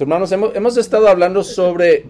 hermanos, 0.00 0.30
hemos, 0.32 0.54
hemos 0.54 0.76
estado 0.76 1.08
hablando 1.08 1.42
sobre 1.42 2.06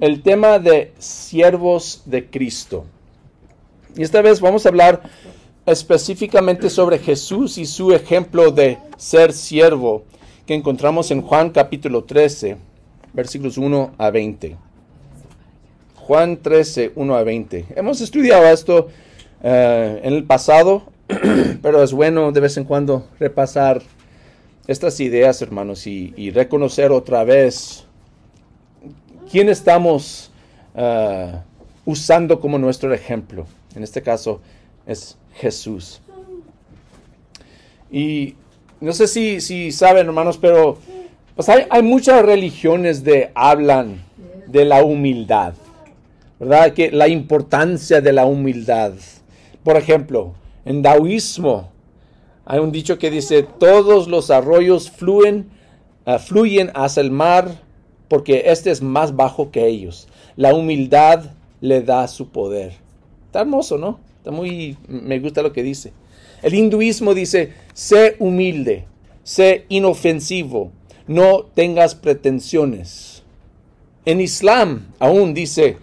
el 0.00 0.22
tema 0.22 0.58
de 0.58 0.92
siervos 0.98 2.02
de 2.06 2.26
Cristo. 2.26 2.84
Y 3.96 4.02
esta 4.02 4.22
vez 4.22 4.40
vamos 4.40 4.64
a 4.64 4.68
hablar 4.68 5.02
específicamente 5.66 6.70
sobre 6.70 6.98
Jesús 6.98 7.58
y 7.58 7.66
su 7.66 7.92
ejemplo 7.92 8.50
de 8.50 8.78
ser 8.96 9.32
siervo 9.32 10.04
que 10.46 10.54
encontramos 10.54 11.10
en 11.10 11.20
Juan 11.20 11.50
capítulo 11.50 12.04
13, 12.04 12.56
versículos 13.12 13.58
1 13.58 13.92
a 13.98 14.10
20. 14.10 14.56
Juan 15.96 16.38
13, 16.38 16.92
1 16.94 17.16
a 17.16 17.22
20. 17.22 17.66
Hemos 17.76 18.00
estudiado 18.00 18.46
esto 18.46 18.88
eh, 19.42 20.00
en 20.02 20.14
el 20.14 20.24
pasado, 20.24 20.84
pero 21.62 21.82
es 21.82 21.92
bueno 21.92 22.32
de 22.32 22.40
vez 22.40 22.56
en 22.56 22.64
cuando 22.64 23.06
repasar 23.18 23.82
estas 24.68 25.00
ideas, 25.00 25.40
hermanos, 25.40 25.86
y, 25.86 26.30
reconocer 26.30 26.92
otra 26.92 27.24
vez 27.24 27.86
quién 29.30 29.48
estamos 29.48 30.30
eh, 30.74 31.32
usando 31.86 32.38
como 32.38 32.58
nuestro 32.58 32.92
ejemplo. 32.92 33.46
En 33.74 33.82
este 33.82 34.02
caso 34.02 34.42
es 34.86 35.16
Jesús. 35.34 36.02
Y 37.90 38.34
no 38.78 38.92
sé 38.92 39.08
si, 39.08 39.72
saben, 39.72 40.06
hermanos, 40.06 40.36
pero 40.36 40.76
pues 41.34 41.48
hay, 41.48 41.82
muchas 41.82 42.22
religiones 42.22 43.02
de 43.02 43.30
hablan 43.34 44.02
de 44.48 44.66
la 44.66 44.84
humildad, 44.84 45.54
¿verdad? 46.38 46.74
Que 46.74 46.90
la 46.90 47.08
importancia 47.08 48.02
de 48.02 48.12
la 48.12 48.26
humildad. 48.26 48.92
Por 49.64 49.76
ejemplo, 49.76 50.34
en 50.66 50.82
Taoísmo 50.82 51.70
hay 52.50 52.60
un 52.60 52.72
dicho 52.72 52.98
que 52.98 53.10
dice, 53.10 53.42
todos 53.42 54.08
los 54.08 54.30
arroyos 54.30 54.90
fluyen, 54.90 55.50
uh, 56.06 56.18
fluyen 56.18 56.70
hacia 56.74 57.02
el 57.02 57.10
mar 57.10 57.60
porque 58.08 58.44
este 58.46 58.70
es 58.70 58.80
más 58.80 59.14
bajo 59.14 59.50
que 59.50 59.66
ellos. 59.66 60.08
La 60.34 60.54
humildad 60.54 61.32
le 61.60 61.82
da 61.82 62.08
su 62.08 62.30
poder. 62.30 62.72
Está 63.26 63.42
hermoso, 63.42 63.76
¿no? 63.76 64.00
Está 64.16 64.30
muy, 64.30 64.78
me 64.88 65.18
gusta 65.18 65.42
lo 65.42 65.52
que 65.52 65.62
dice. 65.62 65.92
El 66.40 66.54
hinduismo 66.54 67.12
dice, 67.12 67.52
sé 67.74 68.16
humilde, 68.18 68.86
sé 69.24 69.66
inofensivo, 69.68 70.72
no 71.06 71.42
tengas 71.54 71.94
pretensiones. 71.94 73.24
En 74.06 74.22
Islam 74.22 74.86
aún 74.98 75.34
dice, 75.34 75.76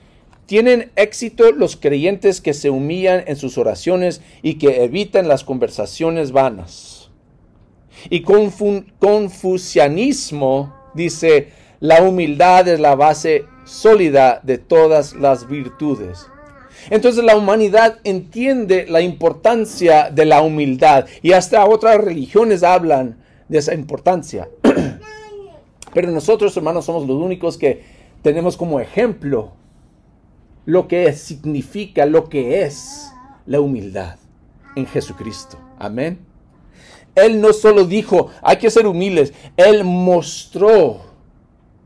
tienen 0.45 0.91
éxito 0.95 1.51
los 1.51 1.75
creyentes 1.75 2.39
que 2.41 2.53
se 2.53 2.69
humillan 2.69 3.23
en 3.27 3.35
sus 3.35 3.57
oraciones 3.57 4.21
y 4.41 4.53
que 4.55 4.83
evitan 4.83 5.27
las 5.27 5.43
conversaciones 5.43 6.31
vanas. 6.31 7.09
Y 8.09 8.21
confucianismo 8.21 10.73
dice, 10.93 11.49
la 11.79 12.03
humildad 12.03 12.67
es 12.67 12.79
la 12.79 12.93
base 12.95 13.45
sólida 13.63 14.39
de 14.43 14.59
todas 14.59 15.15
las 15.15 15.47
virtudes. 15.47 16.27
Entonces 16.91 17.23
la 17.23 17.35
humanidad 17.35 17.97
entiende 18.03 18.85
la 18.87 19.01
importancia 19.01 20.11
de 20.11 20.25
la 20.25 20.41
humildad 20.41 21.07
y 21.23 21.31
hasta 21.31 21.65
otras 21.65 21.97
religiones 21.97 22.61
hablan 22.61 23.17
de 23.49 23.57
esa 23.57 23.73
importancia. 23.73 24.47
Pero 25.93 26.11
nosotros, 26.11 26.55
hermanos, 26.57 26.85
somos 26.85 27.07
los 27.07 27.17
únicos 27.17 27.57
que 27.57 27.81
tenemos 28.21 28.55
como 28.57 28.79
ejemplo 28.79 29.53
lo 30.65 30.87
que 30.87 31.11
significa, 31.13 32.05
lo 32.05 32.29
que 32.29 32.63
es 32.63 33.11
la 33.45 33.61
humildad 33.61 34.17
en 34.75 34.85
Jesucristo. 34.85 35.57
Amén. 35.77 36.19
Él 37.15 37.39
no 37.39 37.53
solo 37.53 37.85
dijo, 37.85 38.29
hay 38.41 38.57
que 38.57 38.69
ser 38.69 38.87
humildes, 38.87 39.33
Él 39.55 39.83
mostró 39.83 41.01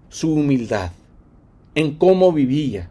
su 0.10 0.34
humildad 0.34 0.92
en 1.76 1.96
cómo 1.96 2.32
vivía. 2.32 2.90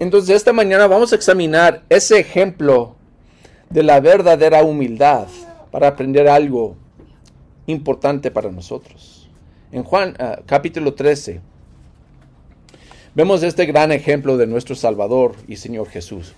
Entonces 0.00 0.34
esta 0.34 0.52
mañana 0.52 0.86
vamos 0.86 1.12
a 1.12 1.16
examinar 1.16 1.84
ese 1.88 2.18
ejemplo 2.18 2.96
de 3.68 3.82
la 3.82 4.00
verdadera 4.00 4.64
humildad 4.64 5.28
para 5.70 5.88
aprender 5.88 6.28
algo 6.28 6.76
importante 7.66 8.30
para 8.30 8.50
nosotros. 8.50 9.28
En 9.70 9.84
Juan 9.84 10.16
ah, 10.18 10.40
capítulo 10.46 10.94
13, 10.94 11.40
Vemos 13.12 13.42
este 13.42 13.66
gran 13.66 13.90
ejemplo 13.90 14.36
de 14.36 14.46
nuestro 14.46 14.76
Salvador 14.76 15.34
y 15.48 15.56
Señor 15.56 15.88
Jesús. 15.88 16.32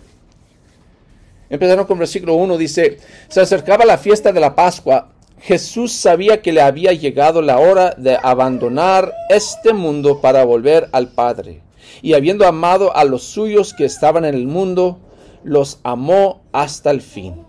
Empezando 1.51 1.87
con 1.87 1.99
versículo 1.99 2.35
1, 2.37 2.57
dice, 2.57 2.97
se 3.29 3.43
acercaba 3.43 3.85
la 3.85 3.99
fiesta 3.99 4.33
de 4.33 4.41
la 4.41 4.55
Pascua. 4.55 5.13
Jesús 5.39 5.93
sabía 5.93 6.41
que 6.41 6.51
le 6.51 6.63
había 6.63 6.95
llegado 6.95 7.43
la 7.43 7.59
hora 7.59 7.95
de 7.99 8.17
abandonar 8.23 9.13
este 9.29 9.75
mundo 9.75 10.23
para 10.23 10.47
volver 10.47 10.89
al 10.93 11.09
Padre. 11.09 11.61
Y 12.01 12.15
habiendo 12.15 12.47
amado 12.47 12.97
a 12.97 13.05
los 13.05 13.23
suyos 13.23 13.75
que 13.75 13.85
estaban 13.85 14.25
en 14.25 14.35
el 14.35 14.47
mundo, 14.47 14.99
los 15.45 15.79
amó 15.83 16.43
hasta 16.53 16.91
el 16.91 17.03
fin. 17.03 17.45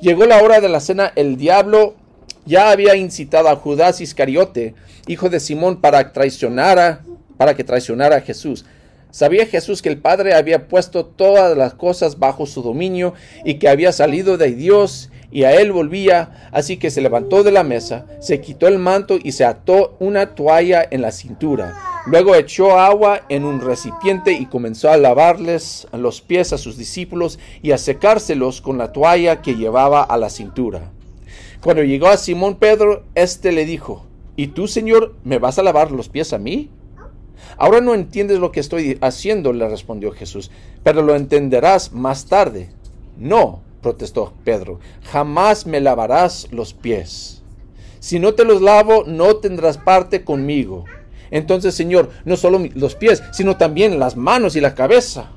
Llegó 0.00 0.26
la 0.26 0.42
hora 0.42 0.60
de 0.60 0.68
la 0.68 0.80
cena, 0.80 1.12
el 1.14 1.36
diablo 1.36 1.94
ya 2.46 2.70
había 2.70 2.96
incitado 2.96 3.48
a 3.48 3.54
Judas 3.54 4.00
Iscariote, 4.00 4.74
hijo 5.06 5.28
de 5.28 5.38
Simón, 5.38 5.80
para 5.80 6.12
traicionar 6.12 6.78
a 6.80 7.04
para 7.38 7.56
que 7.56 7.64
traicionara 7.64 8.16
a 8.16 8.20
Jesús. 8.20 8.66
Sabía 9.10 9.46
Jesús 9.46 9.80
que 9.80 9.88
el 9.88 9.96
Padre 9.96 10.34
había 10.34 10.68
puesto 10.68 11.06
todas 11.06 11.56
las 11.56 11.72
cosas 11.72 12.18
bajo 12.18 12.44
su 12.44 12.62
dominio 12.62 13.14
y 13.42 13.54
que 13.54 13.70
había 13.70 13.92
salido 13.92 14.36
de 14.36 14.52
Dios 14.52 15.10
y 15.30 15.44
a 15.44 15.52
él 15.60 15.72
volvía, 15.72 16.50
así 16.52 16.76
que 16.76 16.90
se 16.90 17.00
levantó 17.00 17.42
de 17.42 17.52
la 17.52 17.62
mesa, 17.62 18.06
se 18.20 18.40
quitó 18.40 18.66
el 18.66 18.78
manto 18.78 19.18
y 19.22 19.32
se 19.32 19.44
ató 19.44 19.96
una 19.98 20.34
toalla 20.34 20.86
en 20.90 21.02
la 21.02 21.12
cintura. 21.12 21.74
Luego 22.06 22.34
echó 22.34 22.78
agua 22.78 23.22
en 23.28 23.44
un 23.44 23.60
recipiente 23.60 24.32
y 24.32 24.46
comenzó 24.46 24.90
a 24.90 24.96
lavarles 24.96 25.86
los 25.92 26.20
pies 26.20 26.52
a 26.52 26.58
sus 26.58 26.78
discípulos 26.78 27.38
y 27.62 27.72
a 27.72 27.78
secárselos 27.78 28.60
con 28.60 28.78
la 28.78 28.92
toalla 28.92 29.42
que 29.42 29.56
llevaba 29.56 30.02
a 30.02 30.16
la 30.16 30.30
cintura. 30.30 30.90
Cuando 31.62 31.82
llegó 31.82 32.08
a 32.08 32.16
Simón 32.16 32.56
Pedro, 32.56 33.04
éste 33.14 33.52
le 33.52 33.66
dijo, 33.66 34.06
¿Y 34.36 34.48
tú, 34.48 34.68
Señor, 34.68 35.16
me 35.24 35.38
vas 35.38 35.58
a 35.58 35.62
lavar 35.62 35.90
los 35.90 36.08
pies 36.08 36.32
a 36.32 36.38
mí? 36.38 36.70
Ahora 37.56 37.80
no 37.80 37.94
entiendes 37.94 38.38
lo 38.38 38.52
que 38.52 38.60
estoy 38.60 38.98
haciendo, 39.00 39.52
le 39.52 39.68
respondió 39.68 40.12
Jesús, 40.12 40.50
pero 40.82 41.02
lo 41.02 41.16
entenderás 41.16 41.92
más 41.92 42.26
tarde. 42.26 42.70
No, 43.16 43.60
protestó 43.82 44.32
Pedro, 44.44 44.80
jamás 45.02 45.66
me 45.66 45.80
lavarás 45.80 46.48
los 46.50 46.74
pies. 46.74 47.42
Si 48.00 48.18
no 48.18 48.34
te 48.34 48.44
los 48.44 48.62
lavo, 48.62 49.04
no 49.06 49.36
tendrás 49.36 49.78
parte 49.78 50.24
conmigo. 50.24 50.84
Entonces, 51.30 51.74
Señor, 51.74 52.10
no 52.24 52.36
solo 52.36 52.60
los 52.74 52.94
pies, 52.94 53.22
sino 53.32 53.56
también 53.56 53.98
las 53.98 54.16
manos 54.16 54.56
y 54.56 54.60
la 54.60 54.74
cabeza. 54.74 55.30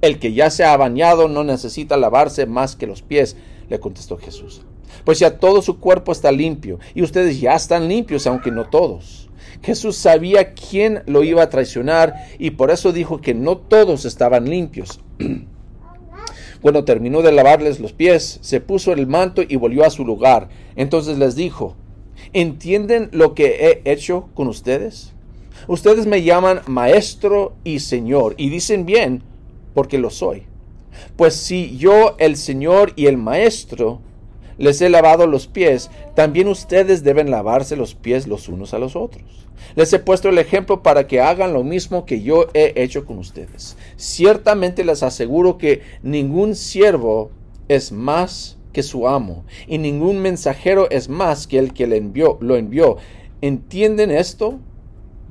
El 0.00 0.18
que 0.18 0.32
ya 0.32 0.50
se 0.50 0.64
ha 0.64 0.76
bañado 0.76 1.28
no 1.28 1.44
necesita 1.44 1.96
lavarse 1.96 2.46
más 2.46 2.76
que 2.76 2.86
los 2.86 3.02
pies, 3.02 3.36
le 3.68 3.80
contestó 3.80 4.16
Jesús. 4.16 4.62
Pues 5.04 5.18
ya 5.18 5.38
todo 5.38 5.62
su 5.62 5.78
cuerpo 5.78 6.12
está 6.12 6.32
limpio, 6.32 6.78
y 6.94 7.02
ustedes 7.02 7.40
ya 7.40 7.54
están 7.54 7.88
limpios, 7.88 8.26
aunque 8.26 8.50
no 8.50 8.68
todos. 8.68 9.23
Jesús 9.64 9.96
sabía 9.96 10.52
quién 10.52 11.02
lo 11.06 11.24
iba 11.24 11.42
a 11.42 11.48
traicionar 11.48 12.14
y 12.38 12.50
por 12.50 12.70
eso 12.70 12.92
dijo 12.92 13.22
que 13.22 13.32
no 13.32 13.56
todos 13.56 14.04
estaban 14.04 14.48
limpios. 14.48 15.00
Cuando 16.60 16.84
terminó 16.84 17.22
de 17.22 17.32
lavarles 17.32 17.80
los 17.80 17.94
pies, 17.94 18.38
se 18.42 18.60
puso 18.60 18.92
el 18.92 19.06
manto 19.06 19.42
y 19.46 19.56
volvió 19.56 19.84
a 19.84 19.90
su 19.90 20.04
lugar. 20.04 20.50
Entonces 20.76 21.16
les 21.16 21.34
dijo, 21.34 21.76
¿entienden 22.34 23.08
lo 23.12 23.34
que 23.34 23.82
he 23.84 23.90
hecho 23.90 24.28
con 24.34 24.48
ustedes? 24.48 25.14
Ustedes 25.66 26.06
me 26.06 26.22
llaman 26.22 26.60
maestro 26.66 27.54
y 27.64 27.80
señor 27.80 28.34
y 28.36 28.50
dicen 28.50 28.84
bien 28.84 29.22
porque 29.72 29.96
lo 29.96 30.10
soy. 30.10 30.42
Pues 31.16 31.34
si 31.36 31.78
yo, 31.78 32.16
el 32.18 32.36
señor 32.36 32.92
y 32.96 33.06
el 33.06 33.16
maestro, 33.16 34.02
les 34.58 34.80
he 34.80 34.88
lavado 34.88 35.26
los 35.26 35.46
pies, 35.46 35.90
también 36.14 36.48
ustedes 36.48 37.02
deben 37.02 37.30
lavarse 37.30 37.76
los 37.76 37.94
pies 37.94 38.26
los 38.26 38.48
unos 38.48 38.74
a 38.74 38.78
los 38.78 38.96
otros. 38.96 39.46
Les 39.76 39.92
he 39.92 39.98
puesto 39.98 40.28
el 40.28 40.38
ejemplo 40.38 40.82
para 40.82 41.06
que 41.06 41.20
hagan 41.20 41.52
lo 41.52 41.64
mismo 41.64 42.04
que 42.04 42.22
yo 42.22 42.46
he 42.54 42.72
hecho 42.76 43.04
con 43.06 43.18
ustedes. 43.18 43.76
Ciertamente 43.96 44.84
les 44.84 45.02
aseguro 45.02 45.58
que 45.58 45.82
ningún 46.02 46.54
siervo 46.54 47.30
es 47.68 47.92
más 47.92 48.58
que 48.72 48.82
su 48.82 49.08
amo, 49.08 49.44
y 49.66 49.78
ningún 49.78 50.20
mensajero 50.20 50.90
es 50.90 51.08
más 51.08 51.46
que 51.46 51.58
el 51.58 51.72
que 51.72 51.86
le 51.86 51.96
envió, 51.96 52.38
lo 52.40 52.56
envió. 52.56 52.96
¿Entienden 53.40 54.10
esto? 54.10 54.58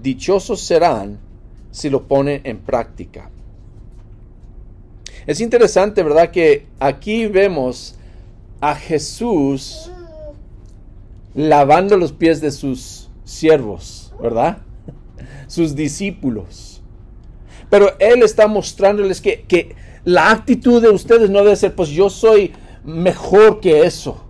Dichosos 0.01 0.61
serán 0.61 1.19
si 1.71 1.89
lo 1.89 2.07
ponen 2.07 2.41
en 2.45 2.59
práctica. 2.59 3.29
Es 5.25 5.41
interesante, 5.41 6.03
¿verdad? 6.03 6.31
Que 6.31 6.67
aquí 6.79 7.27
vemos 7.27 7.97
a 8.63 8.75
Jesús 8.75 9.91
lavando 11.33 11.97
los 11.97 12.13
pies 12.13 12.39
de 12.39 12.49
sus 12.49 13.09
siervos, 13.25 14.13
¿verdad? 14.21 14.59
Sus 15.47 15.75
discípulos. 15.75 16.81
Pero 17.69 17.91
Él 17.99 18.23
está 18.23 18.47
mostrándoles 18.47 19.19
que, 19.19 19.41
que 19.41 19.75
la 20.05 20.31
actitud 20.31 20.81
de 20.81 20.89
ustedes 20.89 21.29
no 21.29 21.39
debe 21.39 21.57
ser, 21.57 21.75
pues 21.75 21.89
yo 21.89 22.09
soy 22.09 22.53
mejor 22.85 23.59
que 23.59 23.85
eso. 23.85 24.23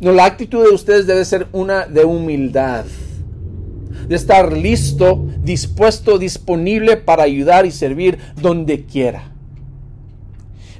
No, 0.00 0.12
la 0.12 0.24
actitud 0.24 0.64
de 0.64 0.74
ustedes 0.74 1.06
debe 1.06 1.24
ser 1.26 1.46
una 1.52 1.84
de 1.84 2.06
humildad, 2.06 2.86
de 4.08 4.16
estar 4.16 4.50
listo, 4.50 5.26
dispuesto, 5.42 6.18
disponible 6.18 6.96
para 6.96 7.24
ayudar 7.24 7.66
y 7.66 7.70
servir 7.70 8.18
donde 8.40 8.86
quiera. 8.86 9.30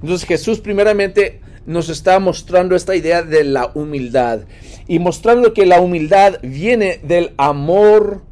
Entonces 0.01 0.27
Jesús 0.27 0.61
primeramente 0.61 1.43
nos 1.71 1.89
está 1.89 2.19
mostrando 2.19 2.75
esta 2.75 2.97
idea 2.97 3.23
de 3.23 3.45
la 3.45 3.71
humildad 3.75 4.41
y 4.89 4.99
mostrando 4.99 5.55
que 5.55 5.67
la 5.67 5.81
humildad 5.81 6.39
viene 6.43 7.01
del 7.03 7.33
amor 7.37 8.23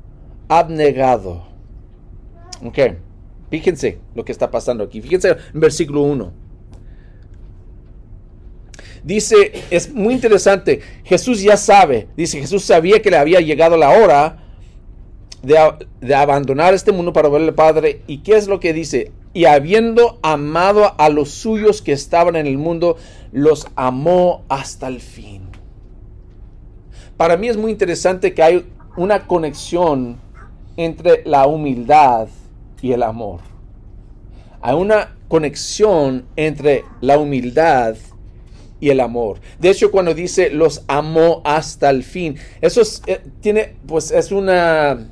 abnegado. 0.48 1.46
Ok, 2.64 2.78
fíjense 3.50 4.00
lo 4.14 4.24
que 4.24 4.32
está 4.32 4.50
pasando 4.50 4.82
aquí. 4.82 5.00
Fíjense 5.00 5.36
en 5.54 5.60
versículo 5.60 6.02
1. 6.02 6.32
Dice, 9.04 9.62
es 9.70 9.92
muy 9.94 10.14
interesante, 10.14 10.80
Jesús 11.04 11.40
ya 11.40 11.56
sabe, 11.56 12.08
dice, 12.16 12.40
Jesús 12.40 12.64
sabía 12.64 13.00
que 13.00 13.10
le 13.10 13.16
había 13.16 13.40
llegado 13.40 13.76
la 13.76 13.90
hora 13.90 14.42
de, 15.42 16.14
abandonar 16.14 16.74
este 16.74 16.90
mundo 16.90 17.12
para 17.12 17.28
ver 17.28 17.42
al 17.42 17.54
Padre. 17.54 18.02
¿Y 18.08 18.18
qué 18.18 18.36
es 18.36 18.48
lo 18.48 18.58
que 18.58 18.72
dice? 18.72 19.12
Y 19.34 19.44
habiendo 19.44 20.18
amado 20.22 20.94
a 20.98 21.08
los 21.08 21.30
suyos 21.30 21.82
que 21.82 21.92
estaban 21.92 22.36
en 22.36 22.46
el 22.46 22.58
mundo, 22.58 22.96
los 23.32 23.68
amó 23.76 24.44
hasta 24.48 24.88
el 24.88 25.00
fin. 25.00 25.42
Para 27.16 27.36
mí 27.36 27.48
es 27.48 27.56
muy 27.56 27.70
interesante 27.70 28.32
que 28.32 28.42
hay 28.42 28.66
una 28.96 29.26
conexión 29.26 30.18
entre 30.76 31.22
la 31.24 31.46
humildad 31.46 32.28
y 32.80 32.92
el 32.92 33.02
amor. 33.02 33.40
Hay 34.60 34.74
una 34.74 35.16
conexión 35.28 36.24
entre 36.36 36.84
la 37.00 37.18
humildad 37.18 37.96
y 38.80 38.90
el 38.90 39.00
amor. 39.00 39.40
De 39.58 39.70
hecho, 39.70 39.90
cuando 39.90 40.14
dice 40.14 40.50
los 40.50 40.84
amó 40.86 41.42
hasta 41.44 41.90
el 41.90 42.02
fin, 42.04 42.36
eso 42.60 42.80
es, 42.80 43.02
eh, 43.06 43.20
tiene, 43.40 43.74
pues 43.86 44.10
es 44.10 44.32
una, 44.32 45.08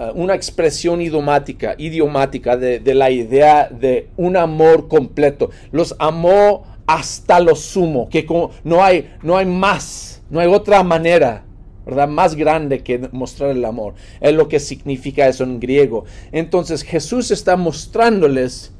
uh, 0.00 0.12
una 0.14 0.34
expresión 0.34 1.00
idiomática, 1.00 1.74
idiomática 1.78 2.56
de, 2.56 2.80
de, 2.80 2.94
la 2.94 3.10
idea 3.10 3.68
de 3.68 4.08
un 4.16 4.36
amor 4.36 4.88
completo. 4.88 5.50
Los 5.72 5.94
amó 5.98 6.64
hasta 6.86 7.40
lo 7.40 7.54
sumo, 7.54 8.08
que 8.08 8.24
como, 8.26 8.50
no, 8.64 8.82
hay, 8.82 9.12
no 9.22 9.36
hay 9.36 9.46
más, 9.46 10.22
no 10.30 10.40
hay 10.40 10.48
otra 10.48 10.82
manera. 10.82 11.44
¿verdad? 11.86 12.08
Más 12.08 12.36
grande 12.36 12.82
que 12.82 13.08
mostrar 13.10 13.50
el 13.50 13.64
amor. 13.64 13.94
Es 14.20 14.34
lo 14.34 14.48
que 14.48 14.60
significa 14.60 15.26
eso 15.26 15.44
en 15.44 15.58
griego. 15.58 16.04
Entonces 16.30 16.82
Jesús 16.82 17.30
está 17.30 17.56
mostrándoles 17.56 18.72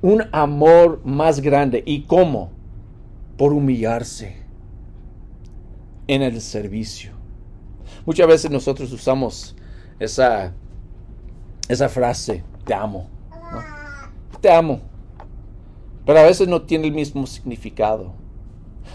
un 0.00 0.24
amor 0.32 1.00
más 1.02 1.40
grande. 1.40 1.82
¿Y 1.84 2.02
cómo? 2.02 2.52
por 3.36 3.52
humillarse 3.52 4.36
en 6.06 6.22
el 6.22 6.40
servicio. 6.40 7.10
Muchas 8.06 8.26
veces 8.26 8.50
nosotros 8.50 8.92
usamos 8.92 9.56
esa, 9.98 10.52
esa 11.68 11.88
frase, 11.88 12.42
te 12.64 12.74
amo. 12.74 13.08
Te 14.40 14.50
amo. 14.50 14.80
Pero 16.04 16.18
a 16.18 16.24
veces 16.24 16.48
no 16.48 16.62
tiene 16.62 16.88
el 16.88 16.92
mismo 16.92 17.26
significado. 17.26 18.12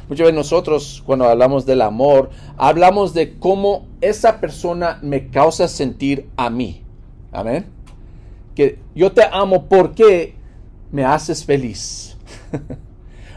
Muchas 0.09 0.25
veces 0.25 0.35
nosotros 0.35 1.03
cuando 1.05 1.25
hablamos 1.25 1.65
del 1.65 1.81
amor, 1.81 2.29
hablamos 2.57 3.13
de 3.13 3.37
cómo 3.37 3.87
esa 4.01 4.39
persona 4.39 4.99
me 5.01 5.29
causa 5.29 5.67
sentir 5.67 6.29
a 6.37 6.49
mí. 6.49 6.83
Amén. 7.31 7.65
Que 8.55 8.79
yo 8.95 9.11
te 9.11 9.23
amo 9.31 9.67
porque 9.67 10.35
me 10.91 11.05
haces 11.05 11.45
feliz. 11.45 12.17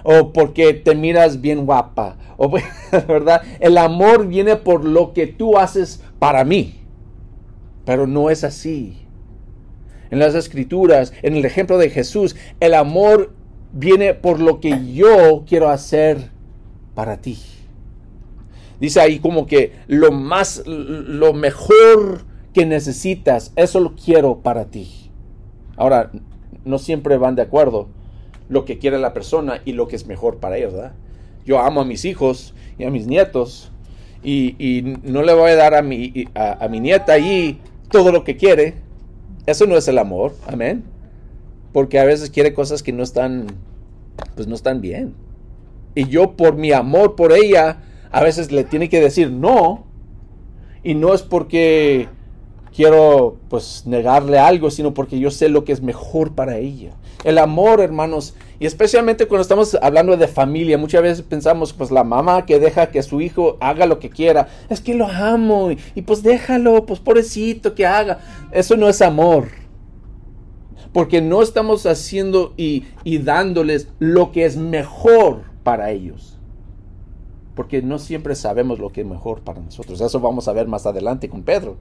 o 0.03 0.33
porque 0.33 0.75
te 0.75 0.95
miras 0.95 1.41
bien 1.41 1.67
guapa, 1.67 2.17
o 2.37 2.51
verdad, 3.09 3.43
el 3.61 3.79
amor 3.79 4.27
viene 4.27 4.57
por 4.57 4.85
lo 4.85 5.13
que 5.13 5.27
tú 5.27 5.59
haces 5.59 6.03
para 6.19 6.45
mí, 6.45 6.81
pero 7.85 8.07
no 8.07 8.31
es 8.31 8.45
así. 8.45 9.07
En 10.11 10.19
las 10.19 10.35
escrituras, 10.35 11.13
en 11.23 11.37
el 11.37 11.45
ejemplo 11.45 11.79
de 11.79 11.91
Jesús, 11.91 12.37
el 12.59 12.75
amor 12.75 13.33
viene 13.73 14.15
por 14.15 14.41
lo 14.41 14.61
que 14.61 14.93
yo 14.93 15.45
quiero 15.47 15.69
hacer 15.69 16.31
para 16.95 17.21
ti. 17.21 17.39
Dice 18.81 19.01
ahí 19.01 19.19
como 19.19 19.47
que 19.47 19.73
lo 19.87 20.11
más, 20.11 20.63
lo 20.67 21.33
mejor 21.33 22.25
que 22.53 22.67
necesitas, 22.67 23.53
eso 23.57 23.81
lo 23.81 23.95
quiero 23.95 24.39
para 24.39 24.67
ti. 24.67 25.11
Ahora, 25.77 26.11
no 26.65 26.79
siempre 26.79 27.17
van 27.17 27.37
de 27.37 27.43
acuerdo 27.43 27.89
lo 28.49 28.65
que 28.65 28.79
quiere 28.79 28.99
la 28.99 29.15
persona 29.15 29.61
y 29.65 29.73
lo 29.73 29.87
que 29.87 29.97
es 29.97 30.07
mejor 30.07 30.39
para 30.39 30.59
ellos, 30.59 30.73
¿verdad? 30.73 30.93
Yo 31.47 31.61
amo 31.61 31.81
a 31.81 31.85
mis 31.85 32.05
hijos 32.05 32.55
y 32.79 32.85
a 32.85 32.91
mis 32.91 33.07
nietos 33.07 33.71
y, 34.23 34.97
no 35.03 35.23
le 35.23 35.33
voy 35.33 35.53
a 35.53 35.57
dar 35.57 35.75
a 35.75 35.83
mi, 35.83 36.27
a, 36.35 36.69
mi 36.69 36.81
nieta 36.81 37.13
ahí 37.15 37.61
todo 37.91 38.13
lo 38.13 38.25
que 38.25 38.37
quiere. 38.37 38.75
Eso 39.51 39.67
no 39.67 39.77
es 39.77 39.89
el 39.89 39.99
amor, 39.99 40.35
amén. 40.47 40.85
Porque 41.73 41.99
a 41.99 42.05
veces 42.05 42.31
quiere 42.31 42.55
cosas 42.55 42.83
que 42.83 42.93
no 42.93 43.03
están, 43.03 43.47
pues 44.35 44.47
no 44.47 44.55
están 44.55 44.81
bien. 44.81 45.15
Y 45.95 46.07
yo 46.07 46.37
por 46.37 46.57
mi 46.57 46.73
amor 46.73 47.17
por 47.17 47.33
ella, 47.33 47.79
a 48.11 48.23
veces 48.23 48.53
le 48.53 48.65
tiene 48.65 48.89
que 48.89 49.01
decir 49.01 49.31
no. 49.31 49.87
Y 50.83 50.95
no 50.95 51.15
es 51.15 51.23
porque 51.23 52.09
quiero 52.75 53.37
pues 53.49 53.85
negarle 53.87 54.39
algo, 54.39 54.71
sino 54.71 54.95
porque 54.95 55.19
yo 55.19 55.31
sé 55.31 55.49
lo 55.49 55.65
que 55.65 55.73
es 55.73 55.83
mejor 55.83 56.35
para 56.35 56.59
ella. 56.59 56.93
El 57.23 57.39
amor, 57.39 57.81
hermanos, 57.81 58.35
y 58.59 58.67
especialmente 58.67 59.27
cuando 59.27 59.43
estamos 59.43 59.77
hablando 59.81 60.17
de 60.17 60.29
familia, 60.29 60.79
muchas 60.79 61.03
veces 61.03 61.23
pensamos, 61.23 61.73
pues 61.73 61.91
la 61.91 62.05
mamá 62.05 62.47
que 62.47 62.59
deja 62.59 62.91
que 62.91 63.03
su 63.03 63.21
hijo 63.21 63.57
haga 63.61 63.87
lo 63.87 63.99
que 63.99 64.11
quiera, 64.11 64.49
es 64.69 64.81
que 64.81 64.95
lo 64.95 65.07
amo 65.07 65.71
y, 65.71 66.03
pues 66.03 66.23
déjalo, 66.23 66.85
pues 66.87 67.01
pobrecito 67.01 67.75
que 67.75 67.87
haga. 67.87 68.21
Eso 68.53 68.77
no 68.77 68.89
es 68.89 69.03
amor. 69.03 69.49
Porque 70.93 71.21
no 71.23 71.41
estamos 71.41 71.87
haciendo 71.87 72.53
y, 72.57 72.85
y 73.05 73.19
dándoles 73.19 73.89
lo 73.99 74.33
que 74.33 74.45
es 74.45 74.57
mejor 74.57 75.45
para 75.63 75.91
ellos. 75.91 76.39
Porque 77.55 77.81
no 77.81 77.99
siempre 77.99 78.35
sabemos 78.35 78.79
lo 78.79 78.91
que 78.91 79.03
es 79.03 79.07
mejor 79.07 79.41
para 79.41 79.61
nosotros. 79.61 80.01
Eso 80.01 80.21
vamos 80.21 80.49
a 80.49 80.53
ver 80.53 80.67
más 80.67 80.87
adelante 80.87 81.29
con 81.29 81.43
Pedro. 81.43 81.77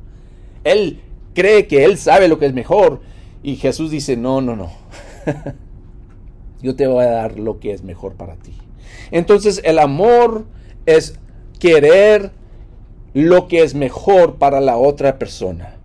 Él 0.64 1.02
cree 1.34 1.68
que 1.68 1.86
él 1.86 1.98
sabe 1.98 2.28
lo 2.28 2.40
que 2.40 2.46
es 2.46 2.54
mejor. 2.54 3.02
Y 3.44 3.56
Jesús 3.56 3.92
dice, 3.92 4.16
no, 4.16 4.42
no, 4.42 4.56
no. 4.56 4.70
Yo 6.62 6.75
te 6.75 6.88
voy 6.88 7.06
a 7.06 7.12
dar 7.12 7.39
lo 7.39 7.60
que 7.60 7.71
es 7.71 7.83
mejor 7.83 8.13
para 8.13 8.36
ti. 8.36 8.54
Entonces 9.12 9.62
el 9.63 9.80
amor 9.80 10.45
es 10.86 11.19
querer 11.60 12.31
lo 13.13 13.48
que 13.48 13.63
es 13.63 13.75
mejor 13.75 14.35
para 14.35 14.59
la 14.61 14.78
otra 14.78 15.18
persona. 15.18 15.76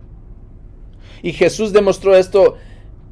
Y 1.21 1.33
Jesús 1.33 1.73
demostró 1.73 2.15
esto 2.15 2.55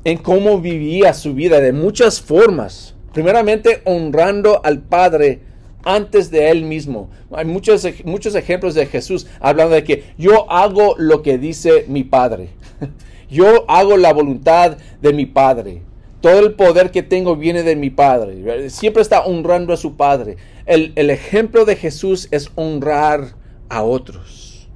en 0.04 0.18
cómo 0.18 0.60
vivía 0.60 1.14
su 1.14 1.34
vida 1.34 1.60
de 1.62 1.74
muchas 1.74 2.22
formas. 2.22 2.96
Primeramente 3.14 3.82
honrando 3.86 4.62
al 4.64 4.82
Padre 4.82 5.42
antes 5.84 6.32
de 6.32 6.50
él 6.50 6.64
mismo. 6.64 7.10
Hay 7.32 7.46
muchos, 7.46 7.88
muchos 8.06 8.36
ejemplos 8.36 8.74
de 8.74 8.86
Jesús 8.86 9.28
hablando 9.40 9.76
de 9.76 9.84
que 9.84 10.04
yo 10.18 10.50
hago 10.52 10.96
lo 10.98 11.22
que 11.22 11.38
dice 11.38 11.86
mi 11.88 12.04
Padre. 12.04 12.50
Yo 13.30 13.66
hago 13.68 13.98
la 13.98 14.14
voluntad 14.14 14.78
de 15.02 15.12
mi 15.12 15.26
Padre. 15.26 15.82
Todo 16.24 16.40
el 16.40 16.54
poder 16.54 16.92
que 16.92 17.04
tengo 17.04 17.36
viene 17.36 17.64
de 17.64 17.76
mi 17.76 17.90
Padre. 17.90 18.70
Siempre 18.70 19.02
está 19.02 19.26
honrando 19.26 19.74
a 19.74 19.78
su 19.78 19.98
Padre. 19.98 20.38
El, 20.66 20.94
ejemplo 21.10 21.66
de 21.66 21.76
Jesús 21.76 22.30
es 22.32 22.50
honrar 22.56 23.36
a 23.68 23.84
otros. 23.84 24.70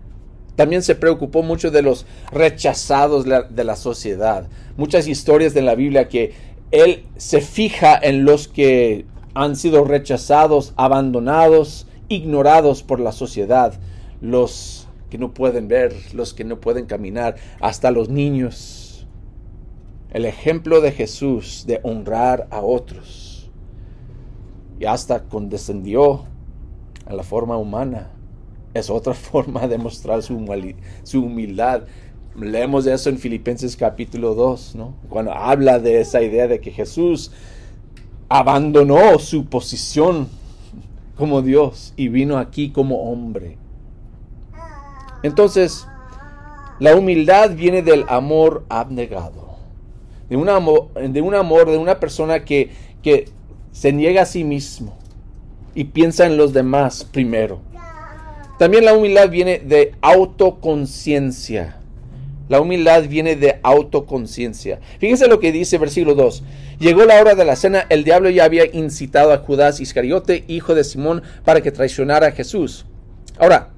También 0.57 0.83
se 0.83 0.93
preocupó 0.93 1.43
mucho 1.43 1.71
de 1.71 1.81
los 1.81 2.05
rechazados 2.33 3.23
de 3.23 3.63
la 3.63 3.77
sociedad. 3.77 4.49
Muchas 4.75 5.07
historias 5.07 5.53
de 5.53 5.61
la 5.61 5.75
Biblia 5.75 6.09
que 6.09 6.33
él 6.71 7.05
se 7.15 7.39
fija 7.39 7.97
en 7.97 8.25
los 8.25 8.49
que 8.49 9.05
han 9.33 9.55
sido 9.55 9.85
rechazados, 9.85 10.73
abandonados, 10.75 11.87
ignorados 12.09 12.83
por 12.83 12.99
la 12.99 13.13
sociedad, 13.13 13.73
los 14.19 14.89
que 15.09 15.17
no 15.17 15.33
pueden 15.33 15.69
ver, 15.69 15.95
los 16.11 16.33
que 16.33 16.43
no 16.43 16.59
pueden 16.59 16.87
caminar, 16.87 17.37
hasta 17.61 17.89
los 17.89 18.09
niños. 18.09 18.86
El 20.11 20.25
ejemplo 20.25 20.81
de 20.81 20.91
Jesús 20.91 21.65
de 21.67 21.79
honrar 21.83 22.47
a 22.49 22.61
otros. 22.61 23.51
Y 24.79 24.85
hasta 24.85 25.23
condescendió 25.23 26.25
a 27.05 27.13
la 27.13 27.23
forma 27.23 27.57
humana. 27.57 28.11
Es 28.73 28.89
otra 28.89 29.13
forma 29.15 29.67
de 29.67 29.77
mostrar 29.77 30.21
su, 30.21 30.35
humildad. 31.15 31.83
Leemos 32.35 32.85
eso 32.85 33.09
en 33.09 33.17
Filipenses 33.17 33.75
capítulo 33.75 34.35
2, 34.35 34.75
¿no? 34.75 34.93
Cuando 35.09 35.33
habla 35.33 35.79
de 35.79 36.01
esa 36.01 36.21
idea 36.21 36.47
de 36.47 36.61
que 36.61 36.71
Jesús 36.71 37.31
abandonó 38.29 39.17
su 39.17 39.45
posición 39.45 40.27
como 41.15 41.41
Dios 41.41 41.93
y 41.97 42.09
vino 42.09 42.37
aquí 42.37 42.69
como 42.69 43.11
hombre. 43.11 43.57
Entonces, 45.23 45.87
la 46.79 46.95
humildad 46.95 47.55
viene 47.55 47.81
del 47.81 48.05
amor 48.07 48.65
abnegado, 48.69 49.46
de 50.29 50.35
un 50.35 50.49
amor 50.49 50.89
de, 50.93 51.21
un 51.21 51.35
amor, 51.35 51.69
de 51.69 51.77
una 51.77 51.99
persona 51.99 52.43
que, 52.43 52.69
que 53.01 53.29
se 53.71 53.93
niega 53.93 54.23
a 54.23 54.25
sí 54.25 54.43
mismo 54.43 54.97
y 55.75 55.85
piensa 55.85 56.25
en 56.25 56.37
los 56.37 56.53
demás 56.53 57.03
primero. 57.03 57.61
También 58.57 58.85
la 58.85 58.93
humildad 58.93 59.29
viene 59.29 59.59
de 59.59 59.93
autoconciencia. 60.01 61.77
La 62.49 62.61
humildad 62.61 63.03
viene 63.07 63.35
de 63.35 63.59
autoconciencia. 63.61 64.79
Fíjense 64.99 65.27
lo 65.27 65.39
que 65.39 65.51
dice 65.51 65.77
versículo 65.77 66.15
2. 66.15 66.43
Llegó 66.79 67.05
la 67.05 67.19
hora 67.19 67.35
de 67.35 67.45
la 67.45 67.55
cena, 67.55 67.85
el 67.89 68.03
diablo 68.03 68.29
ya 68.29 68.45
había 68.45 68.65
incitado 68.65 69.33
a 69.33 69.39
Judas 69.39 69.79
Iscariote, 69.79 70.45
hijo 70.47 70.73
de 70.73 70.83
Simón, 70.83 71.23
para 71.43 71.61
que 71.61 71.71
traicionara 71.71 72.27
a 72.27 72.31
Jesús. 72.31 72.85
Ahora, 73.37 73.69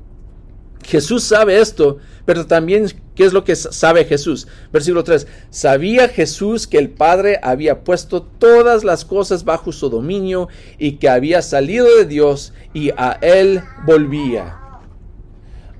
Jesús 0.83 1.23
sabe 1.23 1.59
esto, 1.59 1.97
pero 2.25 2.45
también, 2.45 2.87
¿qué 3.19 3.25
es 3.25 3.33
lo 3.33 3.43
que 3.43 3.55
sabe 3.57 4.05
Jesús? 4.05 4.47
Versículo 4.71 5.03
3. 5.03 5.27
Sabía 5.49 6.07
Jesús 6.07 6.67
que 6.67 6.77
el 6.77 6.89
Padre 6.89 7.37
había 7.43 7.83
puesto 7.83 8.23
todas 8.23 8.85
las 8.85 9.03
cosas 9.03 9.43
bajo 9.43 9.73
su 9.73 9.89
dominio 9.89 10.47
y 10.77 10.93
que 10.93 11.09
había 11.09 11.41
salido 11.41 11.85
de 11.97 12.05
Dios 12.05 12.53
y 12.73 12.91
a 12.91 13.19
él 13.21 13.61
volvía 13.85 14.59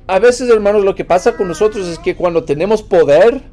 a 0.10 0.18
veces, 0.18 0.50
hermanos, 0.50 0.84
lo 0.84 0.96
que 0.96 1.06
pasa 1.06 1.38
con 1.38 1.48
nosotros 1.48 1.88
es 1.88 2.00
que 2.00 2.16
cuando 2.16 2.44
tenemos 2.44 2.82
poder, 2.82 3.44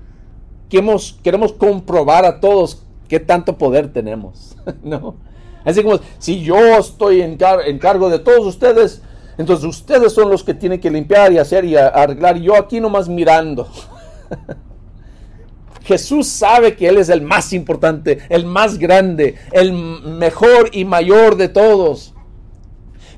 queremos, 0.71 1.19
queremos 1.23 1.53
comprobar 1.53 2.25
a 2.25 2.41
todos 2.41 2.83
qué 3.09 3.21
tanto 3.21 3.59
poder 3.59 3.93
tenemos. 3.93 4.57
¿No? 4.83 5.17
Así 5.67 5.83
como, 5.83 6.01
si 6.19 6.43
yo 6.43 6.57
estoy 6.79 7.21
en, 7.21 7.37
cargo 7.37 8.09
de 8.09 8.21
todos 8.21 8.47
ustedes, 8.47 9.03
entonces 9.39 9.67
ustedes 9.67 10.13
son 10.13 10.31
los 10.31 10.43
que 10.43 10.55
tienen 10.55 10.81
que 10.81 10.91
limpiar 10.91 11.33
y 11.33 11.39
hacer 11.39 11.65
y 11.65 11.77
arreglar. 11.77 12.37
Yo 12.39 12.57
aquí 12.57 12.81
nomás 12.81 13.09
mirando. 13.09 13.69
Jesús 15.83 16.27
sabe 16.27 16.75
que 16.75 16.89
Él 16.89 16.99
es 16.99 17.09
el 17.11 17.23
más 17.23 17.53
importante, 17.53 18.19
el 18.29 18.45
más 18.45 18.79
grande, 18.79 19.37
el 19.53 19.73
mejor 19.73 20.71
y 20.73 20.85
mayor 20.85 21.37
de 21.37 21.49
todos. 21.49 22.13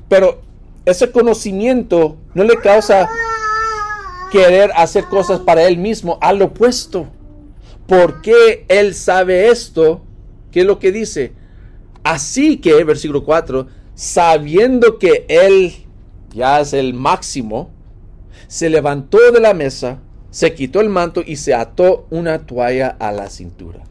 Pero 0.07 0.41
ese 0.85 1.11
conocimiento 1.11 2.17
no 2.33 2.43
le 2.43 2.57
causa 2.57 3.09
querer 4.31 4.71
hacer 4.75 5.05
cosas 5.05 5.39
para 5.39 5.63
él 5.63 5.77
mismo, 5.77 6.17
al 6.21 6.41
opuesto. 6.41 7.07
¿Por 7.87 8.21
qué 8.21 8.65
él 8.67 8.93
sabe 8.93 9.49
esto? 9.49 10.01
¿Qué 10.51 10.61
es 10.61 10.65
lo 10.65 10.79
que 10.79 10.91
dice? 10.91 11.33
Así 12.03 12.57
que, 12.57 12.83
versículo 12.83 13.23
4, 13.23 13.67
sabiendo 13.95 14.99
que 14.99 15.25
él 15.27 15.87
ya 16.33 16.59
es 16.59 16.73
el 16.73 16.93
máximo, 16.93 17.69
se 18.47 18.69
levantó 18.69 19.17
de 19.31 19.39
la 19.39 19.53
mesa, 19.53 19.99
se 20.31 20.53
quitó 20.53 20.81
el 20.81 20.89
manto 20.89 21.21
y 21.25 21.37
se 21.37 21.53
ató 21.53 22.05
una 22.09 22.45
toalla 22.45 22.95
a 22.99 23.11
la 23.11 23.29
cintura. 23.29 23.83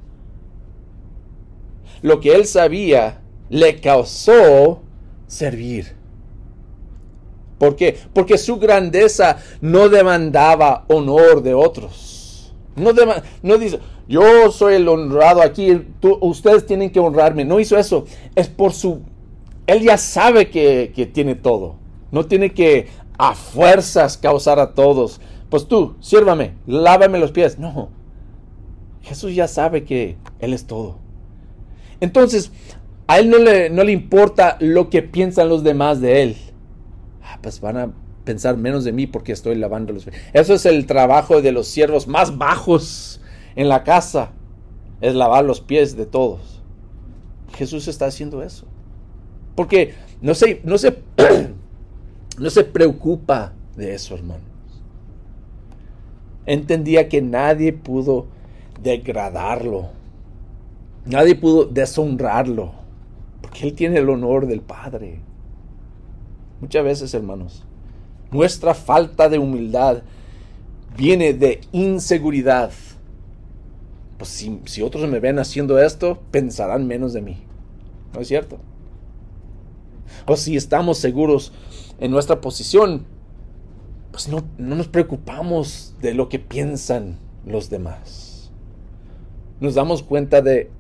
Lo 2.03 2.21
que 2.21 2.35
él 2.35 2.47
sabía 2.47 3.21
le 3.51 3.81
causó 3.81 4.83
servir. 5.27 5.97
¿Por 7.59 7.75
qué? 7.75 7.99
Porque 8.13 8.39
su 8.39 8.59
grandeza 8.59 9.39
no 9.61 9.89
demandaba 9.89 10.85
honor 10.89 11.43
de 11.43 11.55
otros. 11.55 12.55
No, 12.77 12.93
no 13.43 13.59
dice, 13.59 13.81
yo 14.07 14.53
soy 14.53 14.75
el 14.75 14.89
honrado 14.89 15.43
aquí, 15.43 15.85
ustedes 16.21 16.67
tienen 16.67 16.91
que 16.91 17.01
honrarme. 17.01 17.45
No 17.45 17.59
hizo 17.59 17.77
eso. 17.77 18.05
Es 18.37 18.49
por 18.49 18.73
su... 18.73 19.01
Él 19.67 19.83
ya 19.83 19.99
sabe 19.99 20.49
que, 20.49 20.93
que 20.95 21.07
tiene 21.07 21.35
todo. 21.35 21.77
No 22.11 22.27
tiene 22.27 22.53
que 22.53 22.89
a 23.19 23.35
fuerzas 23.35 24.17
causar 24.17 24.59
a 24.59 24.75
todos. 24.75 25.21
Pues 25.51 25.67
tú, 25.67 25.97
sírvame, 26.01 26.55
lávame 26.67 27.19
los 27.19 27.33
pies. 27.33 27.59
No. 27.59 27.91
Jesús 29.03 29.35
ya 29.35 29.49
sabe 29.49 29.85
que 29.85 30.17
Él 30.39 30.53
es 30.53 30.67
todo. 30.67 30.99
Entonces, 32.01 32.53
a 33.07 33.19
Él 33.19 33.31
no 33.31 33.39
le, 33.39 33.71
no 33.71 33.85
le 33.85 33.93
importa 33.93 34.57
lo 34.61 34.91
que 34.91 35.03
piensan 35.03 35.49
los 35.49 35.65
demás 35.65 36.01
de 36.01 36.23
Él 36.23 36.37
pues 37.41 37.61
van 37.61 37.77
a 37.77 37.93
pensar 38.25 38.57
menos 38.57 38.85
de 38.85 38.93
mí 38.93 39.07
porque 39.07 39.33
estoy 39.33 39.55
lavando 39.55 39.93
los 39.93 40.05
pies. 40.05 40.17
Eso 40.33 40.55
es 40.55 40.67
el 40.67 40.87
trabajo 40.87 41.41
de 41.41 41.53
los 41.53 41.69
siervos 41.69 42.07
más 42.07 42.37
bajos 42.37 43.21
en 43.57 43.69
la 43.69 43.85
casa, 43.85 44.33
es 45.01 45.15
lavar 45.15 45.45
los 45.45 45.61
pies 45.61 45.97
de 45.97 46.07
todos. 46.07 46.63
Jesús 47.55 47.89
está 47.89 48.07
haciendo 48.07 48.43
eso. 48.43 48.67
Porque 49.55 49.95
no 50.21 50.35
se, 50.35 50.61
no 50.65 50.79
se, 50.79 50.99
no 52.39 52.51
se 52.51 52.65
preocupa 52.65 53.53
de 53.77 53.95
eso, 53.95 54.15
hermanos. 54.15 54.43
Entendía 56.47 57.09
que 57.09 57.21
nadie 57.21 57.73
pudo 57.73 58.27
degradarlo. 58.83 59.91
Nadie 61.05 61.35
pudo 61.35 61.65
deshonrarlo. 61.65 62.73
Porque 63.43 63.67
Él 63.67 63.75
tiene 63.75 63.99
el 63.99 64.09
honor 64.09 64.47
del 64.47 64.61
Padre. 64.61 65.21
Muchas 66.61 66.85
veces, 66.85 67.15
hermanos, 67.15 67.65
nuestra 68.31 68.75
falta 68.75 69.29
de 69.29 69.39
humildad 69.39 70.03
viene 70.97 71.33
de 71.33 71.61
inseguridad. 71.73 72.73
Pues 74.17 74.31
si, 74.65 74.83
otros 74.83 75.09
me 75.09 75.21
ven 75.21 75.39
haciendo 75.39 75.79
esto, 75.79 76.19
pensarán 76.31 76.87
menos 76.87 77.13
de 77.13 77.23
mí. 77.23 77.39
¿No 78.13 78.21
es 78.21 78.29
cierto? 78.29 78.59
O 80.27 80.37
si 80.37 80.57
estamos 80.57 80.99
seguros 80.99 81.53
en 81.99 82.11
nuestra 82.11 82.41
posición, 82.41 83.07
pues 84.11 84.29
no, 84.29 84.45
no 84.59 84.75
nos 84.77 84.89
preocupamos 84.89 85.95
de 86.01 86.15
lo 86.15 86.29
que 86.29 86.39
piensan 86.39 87.19
los 87.47 87.71
demás. 87.71 88.51
Nos 89.61 89.75
damos 89.75 90.03
cuenta 90.03 90.43
de 90.43 90.71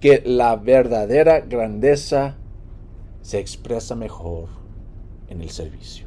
que 0.00 0.22
la 0.24 0.56
verdadera 0.56 1.40
grandeza 1.40 2.36
se 3.22 3.38
expresa 3.38 3.94
mejor 3.94 4.48
en 5.28 5.40
el 5.40 5.50
servicio. 5.50 6.06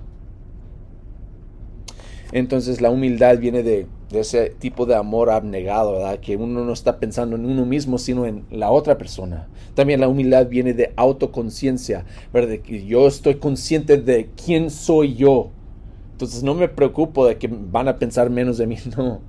Entonces 2.32 2.82
la 2.82 2.90
humildad 2.90 3.40
viene 3.40 3.64
de, 3.64 3.88
ese 4.12 4.50
tipo 4.52 4.86
de 4.86 4.96
amor 4.96 5.30
abnegado. 5.30 5.98
Que 6.22 6.38
uno 6.38 6.64
no 6.64 6.74
está 6.74 7.00
pensando 7.00 7.36
en 7.36 7.46
uno 7.46 7.66
mismo, 7.66 7.98
sino 7.98 8.26
en 8.26 8.46
la 8.52 8.72
otra 8.72 8.98
persona. 8.98 9.48
También 9.76 10.00
la 10.00 10.08
humildad 10.08 10.48
viene 10.48 10.74
de 10.74 10.94
autoconciencia, 10.96 12.06
¿verdad? 12.34 12.60
que 12.60 12.86
yo 12.86 13.08
estoy 13.08 13.36
consciente 13.36 13.98
de 13.98 14.30
quién 14.44 14.70
soy 14.70 15.16
yo. 15.16 15.50
Entonces 16.14 16.42
no 16.42 16.56
me 16.56 16.68
preocupo 16.68 17.28
de 17.28 17.38
que 17.38 17.48
van 17.48 17.88
a 17.88 17.98
pensar 18.00 18.30
menos 18.30 18.58
de 18.58 18.68
mí, 18.68 18.78
no. 18.98 19.22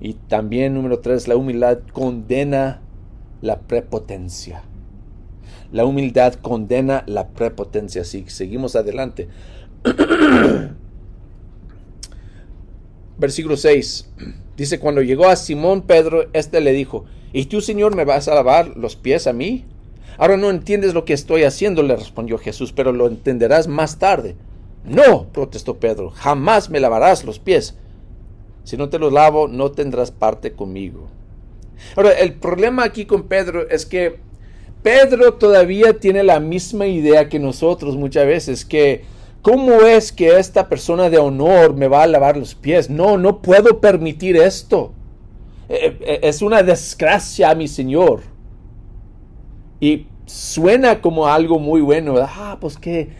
Y 0.00 0.14
también, 0.14 0.74
número 0.74 1.00
tres, 1.00 1.26
la 1.26 1.36
humildad 1.36 1.78
condena 1.92 2.80
la 3.40 3.60
prepotencia. 3.60 4.62
La 5.72 5.84
humildad 5.84 6.34
condena 6.34 7.02
la 7.06 7.28
prepotencia. 7.28 8.04
Si 8.04 8.24
seguimos 8.28 8.76
adelante. 8.76 9.28
Versículo 13.18 13.56
6. 13.56 14.10
Dice, 14.56 14.78
cuando 14.78 15.02
llegó 15.02 15.28
a 15.28 15.36
Simón 15.36 15.82
Pedro, 15.82 16.28
éste 16.32 16.60
le 16.60 16.72
dijo, 16.72 17.04
¿y 17.32 17.46
tú, 17.46 17.60
Señor, 17.60 17.94
me 17.94 18.04
vas 18.04 18.28
a 18.28 18.34
lavar 18.34 18.76
los 18.76 18.96
pies 18.96 19.26
a 19.26 19.32
mí? 19.32 19.64
Ahora 20.18 20.36
no 20.36 20.50
entiendes 20.50 20.94
lo 20.94 21.04
que 21.04 21.12
estoy 21.12 21.44
haciendo, 21.44 21.82
le 21.82 21.96
respondió 21.96 22.38
Jesús, 22.38 22.72
pero 22.72 22.92
lo 22.92 23.06
entenderás 23.06 23.68
más 23.68 23.98
tarde. 23.98 24.34
No, 24.84 25.26
protestó 25.32 25.78
Pedro, 25.78 26.10
jamás 26.10 26.70
me 26.70 26.80
lavarás 26.80 27.24
los 27.24 27.38
pies. 27.38 27.76
Si 28.64 28.76
no 28.76 28.88
te 28.88 28.98
los 28.98 29.12
lavo, 29.12 29.46
no 29.48 29.72
tendrás 29.72 30.10
parte 30.10 30.52
conmigo. 30.52 31.08
Ahora, 31.96 32.12
el 32.12 32.34
problema 32.34 32.84
aquí 32.84 33.04
con 33.04 33.24
Pedro 33.24 33.68
es 33.68 33.84
que 33.84 34.16
Pedro 34.82 35.34
todavía 35.34 35.98
tiene 35.98 36.22
la 36.22 36.40
misma 36.40 36.86
idea 36.86 37.28
que 37.28 37.38
nosotros 37.38 37.96
muchas 37.96 38.26
veces, 38.26 38.64
que 38.64 39.04
¿cómo 39.46 39.82
es 39.82 40.10
que 40.10 40.40
esta 40.40 40.68
persona 40.68 41.08
de 41.08 41.18
honor 41.18 41.72
me 41.72 41.86
va 41.86 42.02
a 42.02 42.06
lavar 42.08 42.36
los 42.36 42.56
pies? 42.56 42.90
No, 42.90 43.16
no 43.16 43.42
puedo 43.42 43.80
permitir 43.80 44.36
esto. 44.36 44.92
Eh, 45.68 45.96
eh, 46.00 46.20
es 46.24 46.42
una 46.42 46.64
desgracia 46.64 47.50
a 47.50 47.54
mi 47.54 47.68
Señor. 47.68 48.22
Y 49.78 50.08
suena 50.26 51.00
como 51.00 51.28
algo 51.28 51.60
muy 51.60 51.80
bueno. 51.80 52.16
Ah, 52.18 52.58
pues 52.60 52.76
que, 52.76 53.10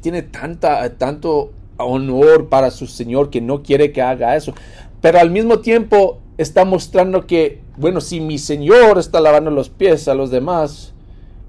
tiene 0.00 0.22
tanta, 0.22 0.96
tanto 0.96 1.52
honor 1.76 2.48
para 2.48 2.70
su 2.70 2.86
Señor 2.86 3.28
que 3.28 3.42
no 3.42 3.62
quiere 3.62 3.92
que 3.92 4.00
haga 4.00 4.36
eso. 4.36 4.54
Pero 5.02 5.18
al 5.18 5.30
mismo 5.30 5.58
tiempo 5.58 6.20
está 6.38 6.64
mostrando 6.64 7.26
que, 7.26 7.60
bueno, 7.76 8.00
si 8.00 8.20
mi 8.20 8.38
Señor 8.38 8.96
está 8.96 9.20
lavando 9.20 9.50
los 9.50 9.68
pies 9.68 10.08
a 10.08 10.14
los 10.14 10.30
demás, 10.30 10.94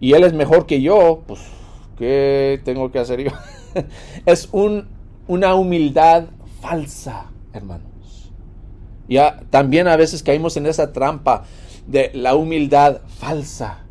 y 0.01 0.11
él 0.11 0.25
es 0.25 0.33
mejor 0.33 0.65
que 0.65 0.81
yo, 0.81 1.21
pues, 1.25 1.39
¿qué 1.97 2.59
tengo 2.65 2.91
que 2.91 2.99
hacer 2.99 3.23
yo? 3.23 3.31
es 4.25 4.49
un, 4.51 4.87
una 5.27 5.55
humildad 5.55 6.25
falsa, 6.61 7.25
hermanos. 7.53 8.31
Ya 9.07 9.41
también 9.49 9.87
a 9.87 9.95
veces 9.95 10.23
caímos 10.23 10.55
en 10.57 10.65
esa 10.65 10.93
trampa 10.93 11.45
de 11.87 12.11
la 12.13 12.35
humildad 12.35 13.01
falsa, 13.07 13.85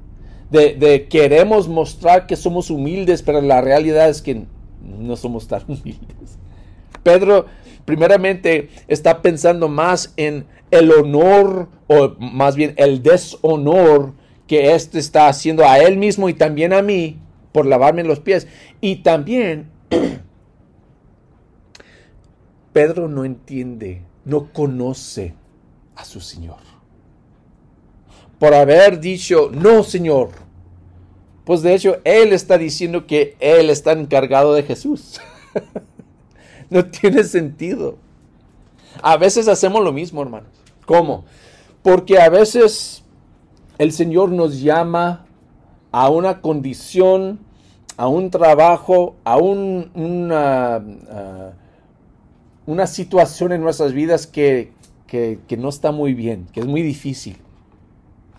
de, 0.51 0.75
de 0.75 1.09
queremos 1.09 1.69
mostrar 1.69 2.27
que 2.27 2.37
somos 2.37 2.71
humildes, 2.71 3.23
pero 3.23 3.41
la 3.41 3.61
realidad 3.61 4.09
es 4.09 4.23
que 4.23 4.45
no 4.81 5.17
somos 5.17 5.49
tan 5.49 5.63
humildes. 5.69 6.39
Pedro 7.03 7.47
primeramente 7.85 8.69
está 8.87 9.23
pensando 9.23 9.69
más 9.69 10.13
en 10.17 10.47
el 10.71 10.93
honor 10.93 11.69
o 11.87 12.15
más 12.19 12.55
bien 12.55 12.75
el 12.77 13.03
deshonor 13.03 14.13
que 14.47 14.75
éste 14.75 14.99
está 14.99 15.29
haciendo 15.29 15.65
a 15.65 15.79
él 15.79 15.97
mismo 15.97 16.29
y 16.29 16.35
también 16.35 16.73
a 16.73 16.83
mí 16.83 17.19
por 17.53 17.67
lavarme 17.67 18.05
los 18.05 18.21
pies. 18.21 18.47
Y 18.81 18.97
también 18.97 19.71
Pedro 22.73 23.09
no 23.09 23.25
entiende, 23.25 24.03
no 24.25 24.53
conoce 24.53 25.35
a 25.97 26.05
su 26.05 26.21
Señor. 26.21 26.59
Por 28.39 28.55
haber 28.55 29.01
dicho, 29.01 29.51
no, 29.53 29.83
Señor. 29.83 30.31
Pues 31.45 31.63
de 31.63 31.75
hecho, 31.75 31.99
Él 32.05 32.33
está 32.33 32.59
diciendo 32.59 33.07
que 33.07 33.37
Él 33.41 33.71
está 33.71 33.93
encargado 33.93 34.55
de 34.55 34.63
Jesús. 34.63 35.21
no 36.71 36.85
tiene 36.87 37.25
sentido. 37.25 37.97
A 39.03 39.17
veces 39.17 39.49
hacemos 39.49 39.83
lo 39.83 39.93
mismo, 39.93 40.23
hermanos. 40.23 40.51
¿Cómo? 40.87 41.25
Porque 41.83 42.21
a 42.21 42.29
veces 42.29 43.03
el 43.79 43.93
Señor 43.93 44.31
nos 44.31 44.61
llama 44.61 45.27
a 45.93 46.11
una 46.11 46.41
condición, 46.41 47.39
a 47.97 48.09
un 48.09 48.31
trabajo, 48.31 49.17
a 49.25 49.37
una, 49.39 50.83
una 52.67 52.87
situación 52.87 53.53
en 53.53 53.63
nuestras 53.63 53.93
vidas 53.93 54.27
que, 54.27 54.73
no 55.59 55.69
está 55.69 55.91
muy 55.91 56.15
bien, 56.15 56.47
que 56.53 56.61
es 56.61 56.67
muy 56.67 56.83
difícil. 56.83 57.39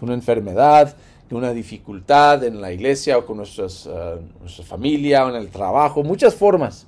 Una 0.02 0.14
enfermedad, 0.14 0.96
una 1.32 1.52
dificultad 1.52 2.44
en 2.44 2.62
la 2.62 2.72
iglesia 2.72 3.18
o 3.18 3.26
con 3.26 3.38
nuestras, 3.38 3.86
uh, 3.86 4.20
nuestra 4.40 4.64
familia 4.64 5.26
o 5.26 5.30
en 5.30 5.36
el 5.36 5.50
trabajo, 5.50 6.04
muchas 6.04 6.36
formas. 6.36 6.88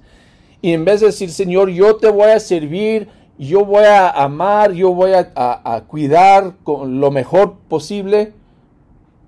Y 0.62 0.74
en 0.74 0.86
vez 0.86 1.00
de 1.00 1.08
decir, 1.08 1.32
Señor, 1.32 1.70
yo 1.70 1.96
te 1.96 2.10
voy 2.10 2.30
a 2.30 2.40
servir, 2.40 3.10
yo 3.38 3.66
voy 3.66 3.86
a 3.86 4.10
amar, 4.10 4.72
yo 4.74 4.94
voy 4.94 5.14
a, 5.14 5.32
a 5.36 5.82
cuidar 5.88 6.54
con 6.64 7.00
lo 7.00 7.10
mejor 7.10 7.58
posible, 7.68 8.34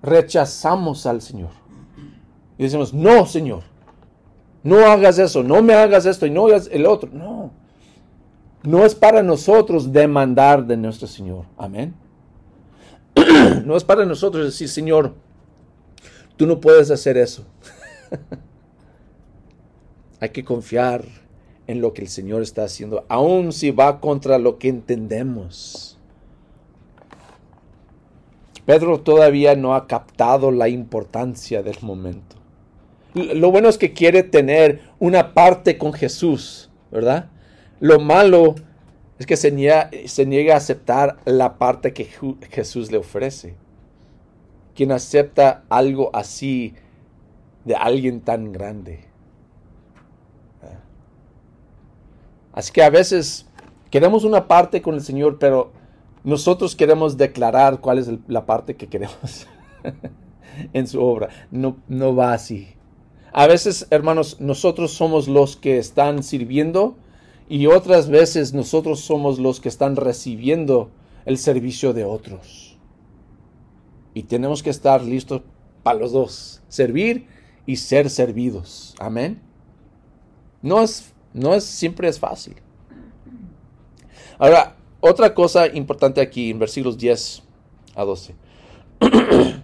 rechazamos 0.04 1.06
al 1.08 1.22
Señor. 1.22 1.50
Y 2.58 2.64
decimos, 2.64 2.94
no, 2.94 3.26
Señor, 3.26 3.64
no 4.62 4.80
hagas 4.86 5.18
eso, 5.18 5.42
no 5.42 5.64
me 5.64 5.74
hagas 5.74 6.06
esto 6.06 6.28
y 6.28 6.30
no 6.30 6.46
hagas 6.46 6.70
el 6.72 6.86
otro. 6.86 7.10
No, 7.12 7.52
no 8.62 8.86
es 8.86 8.94
para 8.94 9.24
nosotros 9.24 9.92
demandar 9.92 10.68
de 10.68 10.78
nuestro 10.78 11.08
Señor. 11.08 11.46
Amén. 11.58 11.96
no 13.66 13.76
es 13.76 13.84
para 13.84 14.06
nosotros 14.06 14.46
decir, 14.46 14.70
Señor, 14.70 15.14
tú 16.38 16.46
no 16.46 16.60
puedes 16.60 16.92
hacer 16.92 17.18
eso. 17.18 17.46
Hay 20.20 20.30
que 20.30 20.44
confiar 20.44 21.04
en 21.68 21.82
lo 21.82 21.94
que 21.94 22.02
el 22.02 22.08
Señor 22.10 22.42
está 22.42 22.66
haciendo, 22.66 23.06
aun 23.08 23.54
si 23.54 23.72
va 23.72 24.00
contra 24.00 24.38
lo 24.38 24.58
que 24.58 24.68
entendemos. 24.68 25.98
Pedro 28.66 29.02
todavía 29.02 29.56
no 29.56 29.76
ha 29.76 29.88
captado 29.88 30.52
la 30.52 30.70
importancia 30.70 31.64
del 31.64 31.78
momento. 31.82 32.38
Lo 33.14 33.52
bueno 33.52 33.70
es 33.70 33.78
que 33.78 33.94
quiere 33.94 34.24
tener 34.24 34.82
una 35.00 35.34
parte 35.34 35.78
con 35.78 35.94
Jesús, 35.94 36.72
¿verdad? 36.92 37.30
Lo 37.80 38.00
malo 38.00 38.56
es 39.20 39.26
que 39.26 39.38
se 39.38 39.52
niega, 39.52 39.90
a 40.54 40.58
aceptar 40.58 41.18
la 41.26 41.58
parte 41.58 41.94
que 41.94 42.08
Jesús 42.50 42.92
le 42.92 42.98
ofrece. 42.98 43.56
Quien 44.76 44.92
acepta 44.92 45.64
algo 45.70 46.10
así 46.14 46.74
de 47.66 47.76
alguien 47.76 48.22
tan 48.22 48.52
grande. 48.52 49.02
Así 52.54 52.72
que 52.72 52.84
a 52.84 52.90
veces 52.90 53.48
queremos 53.90 54.24
una 54.24 54.48
parte 54.48 54.82
con 54.82 54.96
el 54.96 55.02
Señor, 55.02 55.38
pero 55.40 55.72
nosotros 56.24 56.76
queremos 56.76 57.18
declarar 57.18 57.80
cuál 57.82 58.00
es 58.00 58.10
la 58.28 58.46
parte 58.46 58.76
que 58.76 58.88
queremos 58.88 59.48
en 60.74 60.88
su 60.88 61.02
obra. 61.02 61.30
No, 61.52 61.78
no 61.88 62.16
va 62.16 62.34
así. 62.34 62.70
A 63.32 63.48
veces, 63.48 63.88
hermanos, 63.90 64.40
nosotros 64.40 64.94
somos 64.94 65.28
los 65.28 65.58
que 65.58 65.78
están 65.78 66.24
sirviendo 66.24 66.96
y 67.50 67.68
otras 67.68 68.10
veces 68.10 68.54
nosotros 68.54 69.02
somos 69.02 69.40
los 69.40 69.60
que 69.60 69.70
están 69.70 69.96
recibiendo 69.96 70.92
el 71.26 71.38
servicio 71.38 71.94
de 71.94 72.06
otros. 72.06 72.78
Y 74.14 74.24
tenemos 74.24 74.62
que 74.62 74.70
estar 74.70 75.02
listos 75.02 75.42
para 75.82 76.00
los 76.00 76.12
dos, 76.12 76.62
servir 76.68 77.28
y 77.66 77.78
ser 77.78 78.10
servidos. 78.10 78.96
Amén. 79.00 79.42
No 80.62 80.82
es, 80.82 81.14
no 81.34 81.54
es 81.54 81.64
siempre 81.64 82.08
es 82.08 82.20
fácil. 82.20 82.56
Ahora, 84.38 84.76
otra 85.06 85.34
cosa 85.34 85.68
importante 85.68 86.22
aquí 86.22 86.50
en 86.50 86.60
versículos 86.60 86.98
10 86.98 87.44
a 87.96 88.04
12. 88.04 88.36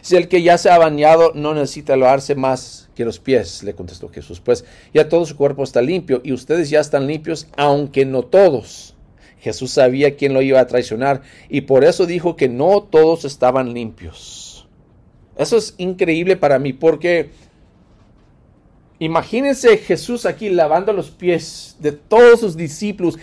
Si 0.00 0.16
el 0.16 0.28
que 0.28 0.42
ya 0.42 0.58
se 0.58 0.68
ha 0.68 0.76
bañado 0.76 1.32
no 1.34 1.54
necesita 1.54 1.96
lavarse 1.96 2.34
más 2.34 2.90
que 2.94 3.06
los 3.06 3.20
pies, 3.20 3.62
le 3.62 3.74
contestó 3.74 4.10
Jesús, 4.10 4.38
pues 4.38 4.66
ya 4.92 5.08
todo 5.08 5.24
su 5.24 5.34
cuerpo 5.34 5.64
está 5.64 5.80
limpio 5.80 6.20
y 6.22 6.34
ustedes 6.34 6.68
ya 6.68 6.80
están 6.80 7.06
limpios, 7.06 7.46
aunque 7.56 8.04
no 8.04 8.22
todos. 8.22 8.94
Jesús 9.40 9.70
sabía 9.70 10.14
quién 10.16 10.34
lo 10.34 10.42
iba 10.42 10.60
a 10.60 10.66
traicionar 10.66 11.22
y 11.48 11.62
por 11.62 11.84
eso 11.84 12.04
dijo 12.04 12.36
que 12.36 12.50
no 12.50 12.82
todos 12.82 13.24
estaban 13.24 13.72
limpios. 13.72 14.68
Eso 15.38 15.56
es 15.56 15.74
increíble 15.78 16.36
para 16.36 16.58
mí 16.58 16.74
porque 16.74 17.30
imagínense 18.98 19.78
Jesús 19.78 20.26
aquí 20.26 20.50
lavando 20.50 20.92
los 20.92 21.10
pies 21.10 21.76
de 21.78 21.92
todos 21.92 22.40
sus 22.40 22.58
discípulos 22.58 23.18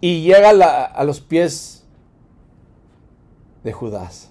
y 0.00 0.22
llega 0.22 0.50
a 0.84 1.04
los 1.04 1.20
pies 1.20 1.84
de 3.64 3.72
Judas 3.72 4.28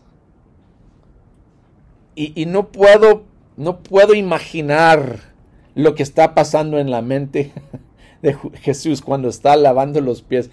y, 2.17 2.47
no 2.47 2.71
puedo, 2.71 3.25
no 3.57 3.79
puedo 3.83 4.15
imaginar 4.15 5.19
lo 5.75 5.93
que 5.93 6.01
está 6.01 6.33
pasando 6.33 6.79
en 6.79 6.89
la 6.89 7.03
mente 7.03 7.51
de 8.23 8.35
Jesús 8.61 9.01
cuando 9.01 9.29
está 9.29 9.55
lavando 9.55 10.01
los 10.01 10.23
pies 10.23 10.49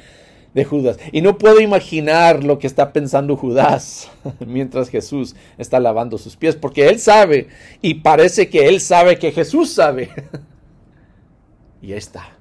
de 0.53 0.65
Judas. 0.67 0.99
Y 1.11 1.23
no 1.23 1.39
puedo 1.39 1.61
imaginar 1.61 2.45
lo 2.45 2.59
que 2.59 2.67
está 2.67 2.93
pensando 2.93 3.37
Judas 3.37 4.11
mientras 4.47 4.91
Jesús 4.91 5.37
está 5.57 5.81
lavando 5.81 6.19
sus 6.19 6.37
pies, 6.37 6.55
porque 6.55 6.87
él 6.87 7.01
sabe 7.01 7.49
y 7.81 7.95
parece 7.95 8.51
que 8.51 8.69
él 8.69 8.79
sabe 8.83 9.19
que 9.19 9.33
Jesús 9.33 9.73
sabe. 9.73 10.11
y 11.81 11.93
ahí 11.93 11.99
está. 11.99 12.34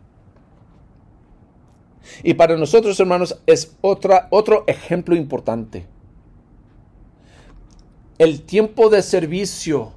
Y 2.24 2.34
para 2.34 2.58
nosotros, 2.58 3.00
hermanos, 3.00 3.40
es 3.46 3.76
otra, 3.82 4.28
otro 4.32 4.64
ejemplo 4.68 5.16
importante 5.16 5.88
el 8.24 8.44
tiempo 8.44 8.90
de 8.90 9.02
servicio 9.02 9.92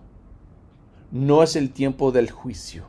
no 1.11 1.43
es 1.43 1.55
el 1.55 1.71
tiempo 1.71 2.13
del 2.13 2.31
juicio. 2.31 2.85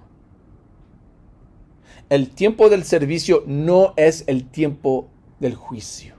El 2.09 2.29
tiempo 2.29 2.69
del 2.69 2.83
servicio 2.83 3.43
no 3.45 3.93
es 3.97 4.23
el 4.27 4.49
tiempo 4.49 5.09
del 5.39 5.55
juicio. 5.55 6.15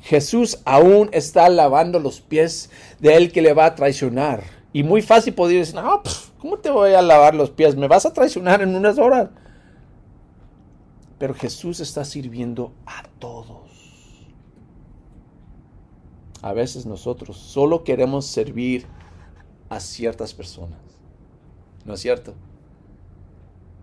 Jesús 0.00 0.60
aún 0.64 1.08
está 1.12 1.48
lavando 1.48 1.98
los 1.98 2.20
pies 2.20 2.70
de 3.00 3.16
él 3.16 3.32
que 3.32 3.42
le 3.42 3.54
va 3.54 3.66
a 3.66 3.74
traicionar. 3.74 4.42
Y 4.72 4.82
muy 4.82 5.00
fácil 5.00 5.34
podría 5.34 5.60
decir, 5.60 5.76
no, 5.76 6.02
¿cómo 6.38 6.58
te 6.58 6.70
voy 6.70 6.92
a 6.92 7.02
lavar 7.02 7.34
los 7.34 7.50
pies? 7.50 7.76
Me 7.76 7.88
vas 7.88 8.04
a 8.04 8.12
traicionar 8.12 8.60
en 8.60 8.74
unas 8.74 8.98
horas. 8.98 9.30
Pero 11.18 11.34
Jesús 11.34 11.80
está 11.80 12.04
sirviendo 12.04 12.72
a 12.84 13.02
todos. 13.18 13.70
A 16.42 16.52
veces 16.52 16.86
nosotros 16.86 17.36
solo 17.36 17.84
queremos 17.84 18.26
servir 18.26 18.86
a 19.68 19.80
ciertas 19.80 20.34
personas. 20.34 20.78
¿No 21.84 21.94
es 21.94 22.00
cierto? 22.00 22.34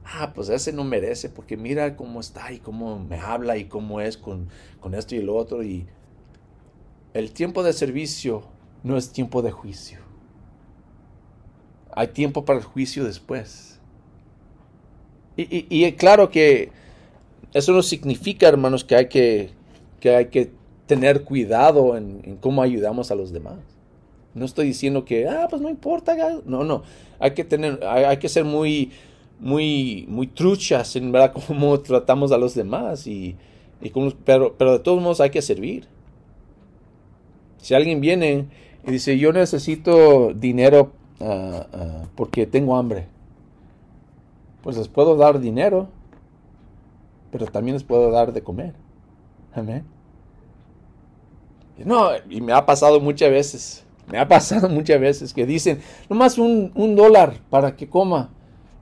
Ah, 0.06 0.34
pues 0.36 0.50
ese 0.50 0.74
no 0.74 0.84
merece 0.84 1.30
porque 1.30 1.58
mira 1.58 1.96
cómo 1.96 2.20
está 2.20 2.52
y 2.52 2.60
cómo 2.60 3.00
me 3.00 3.18
habla 3.18 3.58
y 3.58 3.66
cómo 3.66 4.02
es 4.02 4.18
con, 4.18 4.50
con 4.80 4.94
esto 4.94 5.16
y 5.16 5.22
lo 5.22 5.36
otro. 5.36 5.64
Y 5.64 5.88
el 7.14 7.32
tiempo 7.32 7.64
de 7.64 7.74
servicio 7.74 8.44
no 8.84 8.98
es 8.98 9.12
tiempo 9.12 9.42
de 9.42 9.52
juicio. 9.52 10.00
Hay 11.96 12.08
tiempo 12.08 12.44
para 12.44 12.60
el 12.60 12.66
juicio 12.66 13.06
después. 13.06 13.80
Y, 15.36 15.66
y, 15.70 15.92
claro 15.94 16.30
que 16.30 16.72
eso 17.54 17.72
no 17.72 17.84
significa, 17.84 18.48
hermanos, 18.48 18.84
que 18.84 18.96
hay 18.96 19.08
que, 19.08 19.50
que 20.00 20.16
hay 20.16 20.26
que 20.28 20.52
tener 20.88 21.24
cuidado 21.24 21.98
en, 21.98 22.38
cómo 22.42 22.62
ayudamos 22.62 23.12
a 23.12 23.16
los 23.16 23.32
demás. 23.32 23.60
No 24.34 24.46
estoy 24.46 24.68
diciendo 24.68 25.06
que, 25.06 25.28
ah, 25.28 25.48
pues 25.50 25.62
no 25.62 25.70
importa. 25.70 26.16
No, 26.46 26.64
no. 26.64 26.84
Hay 27.20 27.32
que 27.32 27.44
tener, 27.44 27.80
hay, 27.86 28.18
que 28.18 28.30
ser 28.30 28.44
muy, 28.44 28.92
muy, 29.40 30.06
muy 30.08 30.28
truchas 30.28 30.96
en 30.96 31.12
verdad 31.12 31.34
cómo 31.48 31.80
tratamos 31.80 32.32
a 32.32 32.38
los 32.38 32.56
demás. 32.56 33.06
Y, 33.06 33.36
pero, 34.26 34.56
pero 34.58 34.74
de 34.74 34.80
todos 34.80 35.02
modos 35.02 35.22
hay 35.22 35.30
que 35.30 35.42
servir. 35.42 35.88
Si 37.58 37.74
alguien 37.74 38.02
viene 38.02 38.48
y 38.86 38.92
dice, 38.92 39.18
yo 39.18 39.32
necesito 39.32 40.34
dinero 40.34 40.92
ah, 41.22 41.68
ah, 41.72 42.04
porque 42.16 42.46
tengo 42.46 42.76
hambre, 42.76 43.08
pues 44.62 44.78
les 44.78 44.88
puedo 44.88 45.16
dar 45.16 45.40
dinero, 45.40 45.88
pero 47.34 47.48
también 47.48 47.74
les 47.74 47.84
puedo 47.84 48.12
dar 48.12 48.32
de 48.32 48.44
comer. 48.44 48.76
Amén. 49.56 49.84
No, 51.84 52.12
y 52.30 52.40
me 52.40 52.54
ha 52.54 52.64
pasado 52.64 53.00
muchas 53.00 53.32
veces 53.32 53.84
Me 54.08 54.20
ha 54.20 54.28
pasado 54.28 54.70
muchas 54.70 55.02
veces 55.02 55.34
que 55.34 55.48
dicen, 55.48 55.82
nomás 56.08 56.38
un, 56.38 56.72
un 56.76 56.96
dólar 56.96 57.34
para 57.50 57.76
que 57.76 57.90
coma. 57.90 58.30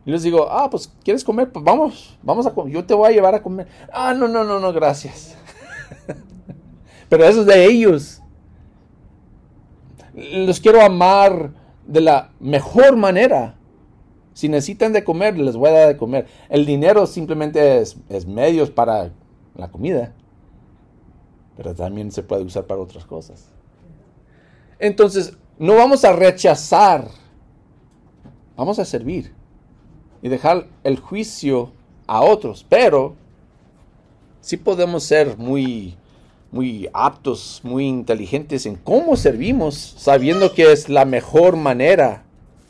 Y 0.06 0.12
les 0.12 0.24
digo, 0.24 0.50
ah, 0.52 0.70
pues, 0.70 0.92
¿quieres 1.02 1.24
comer? 1.24 1.50
Pues 1.50 1.64
vamos, 1.64 2.18
vamos 2.22 2.46
a 2.46 2.54
comer. 2.54 2.74
Yo 2.74 2.84
te 2.84 2.94
voy 2.94 3.10
a 3.10 3.14
llevar 3.14 3.34
a 3.36 3.42
comer. 3.42 3.68
Ah, 3.94 4.14
no, 4.14 4.28
no, 4.28 4.44
no, 4.44 4.60
no, 4.60 4.74
gracias. 4.74 5.38
Pero 7.10 7.24
eso 7.24 7.42
es 7.42 7.46
de 7.46 7.66
ellos. 7.66 8.22
Los 10.14 10.60
quiero 10.60 10.82
amar 10.82 11.52
de 11.88 12.02
la 12.02 12.32
mejor 12.42 12.98
manera. 12.98 13.56
Si 14.34 14.50
necesitan 14.50 14.94
de 14.94 15.04
comer, 15.04 15.38
les 15.38 15.56
voy 15.56 15.70
a 15.70 15.74
dar 15.74 15.88
de 15.90 15.98
comer. 15.98 16.28
El 16.50 16.66
dinero 16.66 17.06
simplemente 17.06 17.80
es, 17.80 17.98
es 18.10 18.26
medios 18.26 18.70
para 18.70 19.12
la 19.56 19.70
comida. 19.70 20.14
Pero 21.58 21.76
también 21.76 22.12
se 22.12 22.24
puede 22.24 22.44
usar 22.44 22.66
para 22.66 22.82
otras 22.82 23.06
cosas. 23.06 23.46
Entonces, 24.80 25.38
no 25.60 25.76
vamos 25.76 26.06
a 26.06 26.14
rechazar. 26.14 27.08
Vamos 28.56 28.80
a 28.80 28.86
servir 28.86 29.34
y 30.22 30.30
dejar 30.30 30.68
el 30.84 31.00
juicio 31.00 31.72
a 32.08 32.22
otros, 32.22 32.66
pero 32.68 33.16
sí 34.40 34.58
podemos 34.58 35.04
ser 35.04 35.38
muy 35.38 35.98
muy 36.52 36.90
aptos, 36.94 37.62
muy 37.64 37.88
inteligentes 37.88 38.66
en 38.66 38.76
cómo 38.76 39.16
servimos, 39.16 39.96
sabiendo 39.98 40.54
que 40.54 40.72
es 40.74 40.90
la 40.90 41.06
mejor 41.06 41.56
manera 41.56 42.24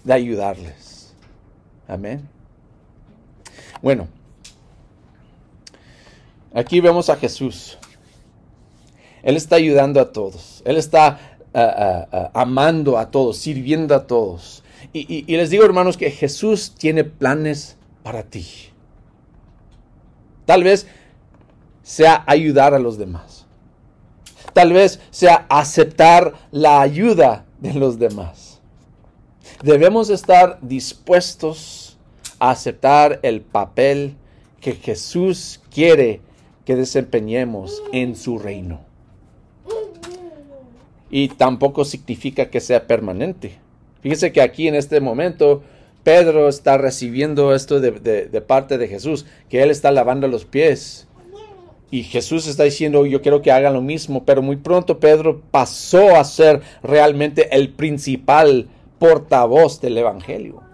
de 0.04 0.14
ayudarles. 0.14 0.91
Amén. 1.92 2.22
Bueno, 3.82 4.08
aquí 6.54 6.80
vemos 6.80 7.10
a 7.10 7.18
Jesús. 7.18 7.78
Él 9.24 9.36
está 9.36 9.58
ayudando 9.58 10.00
a 10.00 10.14
todos. 10.14 10.62
Él 10.64 10.78
está 10.78 11.20
ah, 11.54 11.76
ah, 11.76 12.08
ah, 12.14 12.32
amando 12.34 12.98
a 12.98 13.12
todos, 13.12 13.40
sirviendo 13.40 13.94
a 13.94 14.08
todos. 14.08 14.64
Y, 14.94 15.26
y 15.28 15.36
les 15.36 15.50
digo, 15.50 15.66
hermanos, 15.66 15.98
que 15.98 16.12
Jesús 16.12 16.74
tiene 16.78 17.04
planes 17.04 17.76
para 18.04 18.24
ti. 18.24 18.48
Tal 20.46 20.64
vez 20.64 20.88
sea 21.84 22.24
ayudar 22.26 22.74
a 22.74 22.80
los 22.80 22.98
demás. 22.98 23.46
Tal 24.54 24.72
vez 24.72 25.02
sea 25.12 25.46
aceptar 25.50 26.36
la 26.52 26.80
ayuda 26.80 27.44
de 27.60 27.74
los 27.74 28.00
demás. 28.00 28.62
Debemos 29.62 30.10
estar 30.10 30.58
dispuestos 30.62 31.81
aceptar 32.50 33.20
el 33.24 33.42
papel 33.42 34.16
que 34.60 34.74
Jesús 34.74 35.62
quiere 35.74 36.22
que 36.66 36.76
desempeñemos 36.76 37.84
en 37.94 38.16
su 38.16 38.40
reino. 38.40 38.82
Y 41.10 41.30
tampoco 41.30 41.86
significa 41.86 42.50
que 42.50 42.60
sea 42.60 42.88
permanente. 42.88 43.54
Fíjese 44.02 44.32
que 44.32 44.42
aquí 44.42 44.68
en 44.68 44.76
este 44.76 45.02
momento 45.02 45.62
Pedro 46.04 46.50
está 46.50 46.78
recibiendo 46.78 47.54
esto 47.54 47.80
de, 47.80 47.92
de 47.92 48.42
parte 48.42 48.78
de 48.78 48.88
Jesús, 48.88 49.26
que 49.50 49.62
él 49.62 49.70
está 49.70 49.92
lavando 49.92 50.28
los 50.28 50.46
pies 50.46 51.08
y 51.92 52.04
Jesús 52.04 52.48
está 52.48 52.64
diciendo, 52.64 53.06
yo 53.06 53.22
quiero 53.22 53.42
que 53.42 53.52
hagan 53.52 53.74
lo 53.74 53.82
mismo, 53.82 54.24
pero 54.24 54.42
muy 54.42 54.56
pronto 54.56 55.00
Pedro 55.00 55.42
pasó 55.52 56.16
a 56.16 56.24
ser 56.24 56.62
realmente 56.82 57.54
el 57.56 57.70
principal 57.70 58.70
portavoz 58.98 59.82
del 59.82 59.98
Evangelio. 59.98 60.71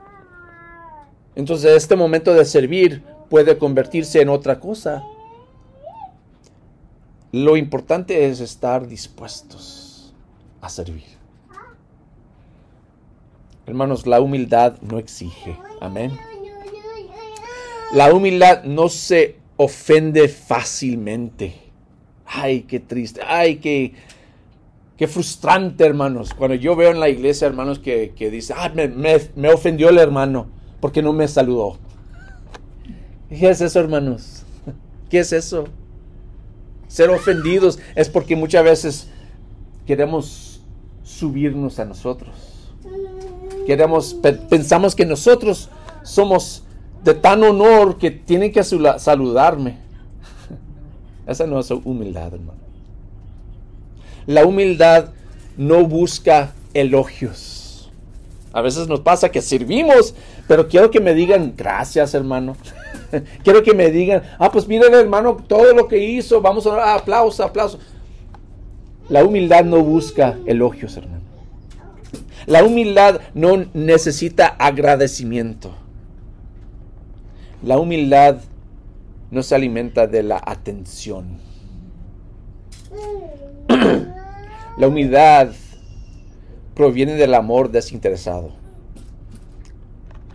Entonces 1.38 1.72
este 1.76 1.96
momento 1.96 2.34
de 2.34 2.46
servir 2.46 3.04
puede 3.30 3.60
convertirse 3.60 4.20
en 4.20 4.30
otra 4.30 4.60
cosa. 4.60 5.04
Lo 7.32 7.56
importante 7.58 8.26
es 8.26 8.40
estar 8.40 8.88
dispuestos 8.88 10.16
a 10.62 10.70
servir. 10.70 11.04
Hermanos, 13.68 14.08
la 14.08 14.20
humildad 14.20 14.82
no 14.82 14.98
exige. 14.98 15.60
Amén. 15.80 16.18
La 17.94 18.12
humildad 18.12 18.64
no 18.64 18.90
se 18.90 19.36
ofende 19.58 20.30
fácilmente. 20.30 21.54
Ay, 22.26 22.62
qué 22.62 22.80
triste. 22.80 23.22
Ay, 23.24 23.58
qué, 23.58 23.94
qué 24.98 25.08
frustrante, 25.08 25.86
hermanos. 25.86 26.34
Cuando 26.34 26.56
yo 26.56 26.76
veo 26.76 26.90
en 26.90 27.00
la 27.00 27.10
iglesia, 27.10 27.46
hermanos, 27.46 27.78
que, 27.78 28.14
que 28.16 28.32
dice, 28.32 28.56
ah, 28.58 28.72
me, 28.74 28.88
me, 28.88 29.50
ofendió 29.50 29.90
el 29.90 30.00
hermano 30.00 30.57
porque 30.80 31.02
no 31.02 31.14
me 31.14 31.28
saludó. 31.28 31.78
¿Qué 33.30 33.50
es 33.50 33.62
eso, 33.62 33.80
hermanos? 33.80 34.44
¿Qué 35.10 35.20
es 35.20 35.34
eso? 35.34 35.66
Ser 36.88 37.10
ofendidos 37.10 37.80
es 37.96 38.10
porque 38.10 38.36
muchas 38.36 38.64
veces 38.64 39.08
queremos 39.86 40.62
subirnos 41.04 41.80
a 41.80 41.86
nosotros. 41.86 42.36
Queremos, 43.66 44.16
pensamos 44.50 44.96
que 44.96 45.06
nosotros 45.06 45.70
somos 46.04 46.64
de 47.04 47.14
tan 47.14 47.44
honor 47.44 47.98
que 47.98 48.12
tienen 48.12 48.52
que 48.52 48.64
saludarme. 48.64 49.78
Esa 51.28 51.46
no 51.46 51.60
es 51.60 51.70
humildad, 51.72 52.34
hermano. 52.34 52.60
La 54.26 54.46
humildad 54.46 55.10
no 55.58 55.86
busca 55.86 56.54
elogios. 56.74 57.57
A 58.54 58.62
veces 58.62 58.88
nos 58.88 59.02
pasa 59.02 59.30
que 59.30 59.42
servimos, 59.42 60.16
pero 60.48 60.68
quiero 60.68 60.90
que 60.90 61.00
me 61.00 61.14
digan 61.14 61.54
gracias, 61.56 62.14
hermano. 62.14 62.56
quiero 63.44 63.62
que 63.64 63.74
me 63.74 63.92
digan, 63.92 64.24
ah, 64.40 64.52
pues 64.52 64.68
miren, 64.68 64.94
hermano, 64.94 65.38
todo 65.48 65.74
lo 65.74 65.88
que 65.88 65.98
hizo, 65.98 66.42
vamos 66.42 66.66
a 66.66 66.72
dar 66.72 66.98
aplauso, 66.98 67.44
aplauso. 67.44 67.80
La 69.10 69.24
humildad 69.24 69.64
no 69.64 69.84
busca 69.84 70.38
elogios, 70.46 70.98
hermano. 70.98 71.22
La 72.46 72.64
humildad 72.64 73.22
no 73.34 73.66
necesita 73.74 74.48
agradecimiento. 74.48 75.72
La 77.62 77.78
humildad 77.78 78.38
no 79.32 79.44
se 79.44 79.56
alimenta 79.56 80.08
de 80.08 80.24
la 80.24 80.42
atención. 80.46 81.40
la 84.78 84.88
humildad 84.88 85.50
proviene 86.78 87.14
del 87.14 87.34
amor 87.34 87.72
desinteresado. 87.72 88.52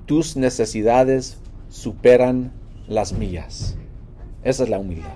Tus 0.06 0.36
necesidades 0.36 1.38
superan 1.68 2.50
las 2.88 3.12
mías. 3.12 3.76
Esa 4.42 4.64
es 4.64 4.68
la 4.68 4.80
humildad. 4.80 5.14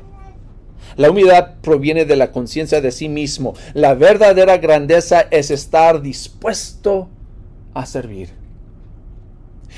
La 0.96 1.10
humildad 1.10 1.54
proviene 1.62 2.04
de 2.04 2.14
la 2.14 2.30
conciencia 2.30 2.80
de 2.80 2.92
sí 2.92 3.08
mismo. 3.08 3.54
La 3.74 3.94
verdadera 3.94 4.58
grandeza 4.58 5.22
es 5.32 5.50
estar 5.50 6.00
dispuesto 6.00 7.08
a 7.74 7.86
servir. 7.86 8.30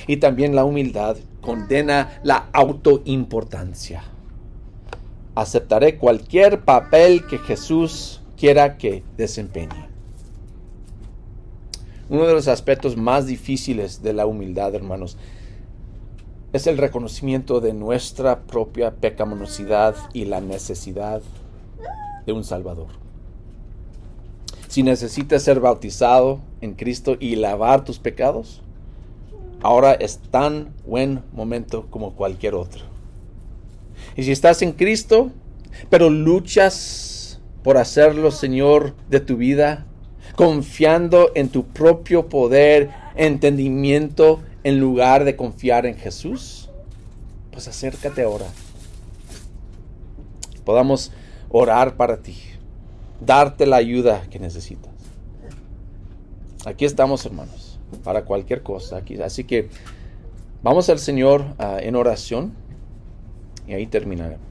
Y 0.07 0.19
también 0.19 0.55
la 0.55 0.67
humildad 0.67 1.17
condena 1.41 2.21
la 2.23 2.51
autoimportancia. 2.53 4.05
Aceptaré 5.35 5.97
cualquier 5.97 6.61
papel 6.61 7.27
que 7.27 7.39
Jesús 7.39 8.21
quiera 8.37 8.77
que 8.77 9.03
desempeñe. 9.17 9.88
Uno 12.11 12.27
de 12.27 12.33
los 12.33 12.49
aspectos 12.49 12.97
más 12.97 13.27
difíciles 13.27 14.03
de 14.03 14.15
la 14.15 14.27
humildad, 14.27 14.75
hermanos, 14.75 15.19
es 16.55 16.67
el 16.67 16.79
reconocimiento 16.79 17.61
de 17.61 17.75
nuestra 17.75 18.41
propia 18.41 18.93
pecaminosidad 18.93 19.95
y 20.15 20.25
la 20.25 20.41
necesidad 20.41 21.21
de 22.25 22.33
un 22.33 22.45
Salvador. 22.45 22.89
Si 24.69 24.83
necesitas 24.83 25.43
ser 25.43 25.61
bautizado 25.61 26.41
en 26.63 26.75
Cristo 26.75 27.17
y 27.21 27.37
lavar 27.37 27.85
tus 27.85 27.99
pecados, 27.99 28.63
ahora 29.63 29.93
es 29.93 30.19
tan 30.31 30.73
buen 30.87 31.23
momento 31.33 31.87
como 31.91 32.15
cualquier 32.15 32.55
otro. 32.55 32.85
Y 34.17 34.23
si 34.23 34.33
estás 34.33 34.63
en 34.63 34.73
Cristo, 34.73 35.31
pero 35.91 36.09
luchas 36.09 37.41
por 37.63 37.77
hacerlo 37.77 38.31
Señor 38.31 38.95
de 39.11 39.21
tu 39.21 39.37
vida, 39.37 39.87
confiando 40.39 41.33
en 41.35 41.49
tu 41.49 41.67
propio 41.67 42.29
poder, 42.29 42.91
entendimiento, 43.17 44.41
en 44.63 44.79
lugar 44.79 45.25
de 45.25 45.35
confiar 45.35 45.85
en 45.85 45.97
Jesús, 45.97 46.71
pues 47.51 47.67
acércate 47.67 48.23
ahora. 48.23 48.47
Podamos 50.65 51.11
orar 51.51 51.97
para 51.97 52.19
ti, 52.19 52.37
darte 53.21 53.67
la 53.67 53.77
ayuda 53.77 54.23
que 54.31 54.39
necesitas. 54.39 54.93
Aquí 56.65 56.85
estamos, 56.85 57.27
hermanos 57.27 57.69
para 58.05 58.25
cualquier 58.25 58.63
cosa. 58.63 58.99
Aquí. 58.99 59.21
Así 59.21 59.45
que 59.45 59.69
vamos 60.63 60.89
al 60.89 60.99
Señor 60.99 61.45
ah, 61.59 61.79
en 61.81 61.97
oración 61.97 62.53
y 63.67 63.75
ahí 63.75 63.87
terminaremos. 63.87 64.48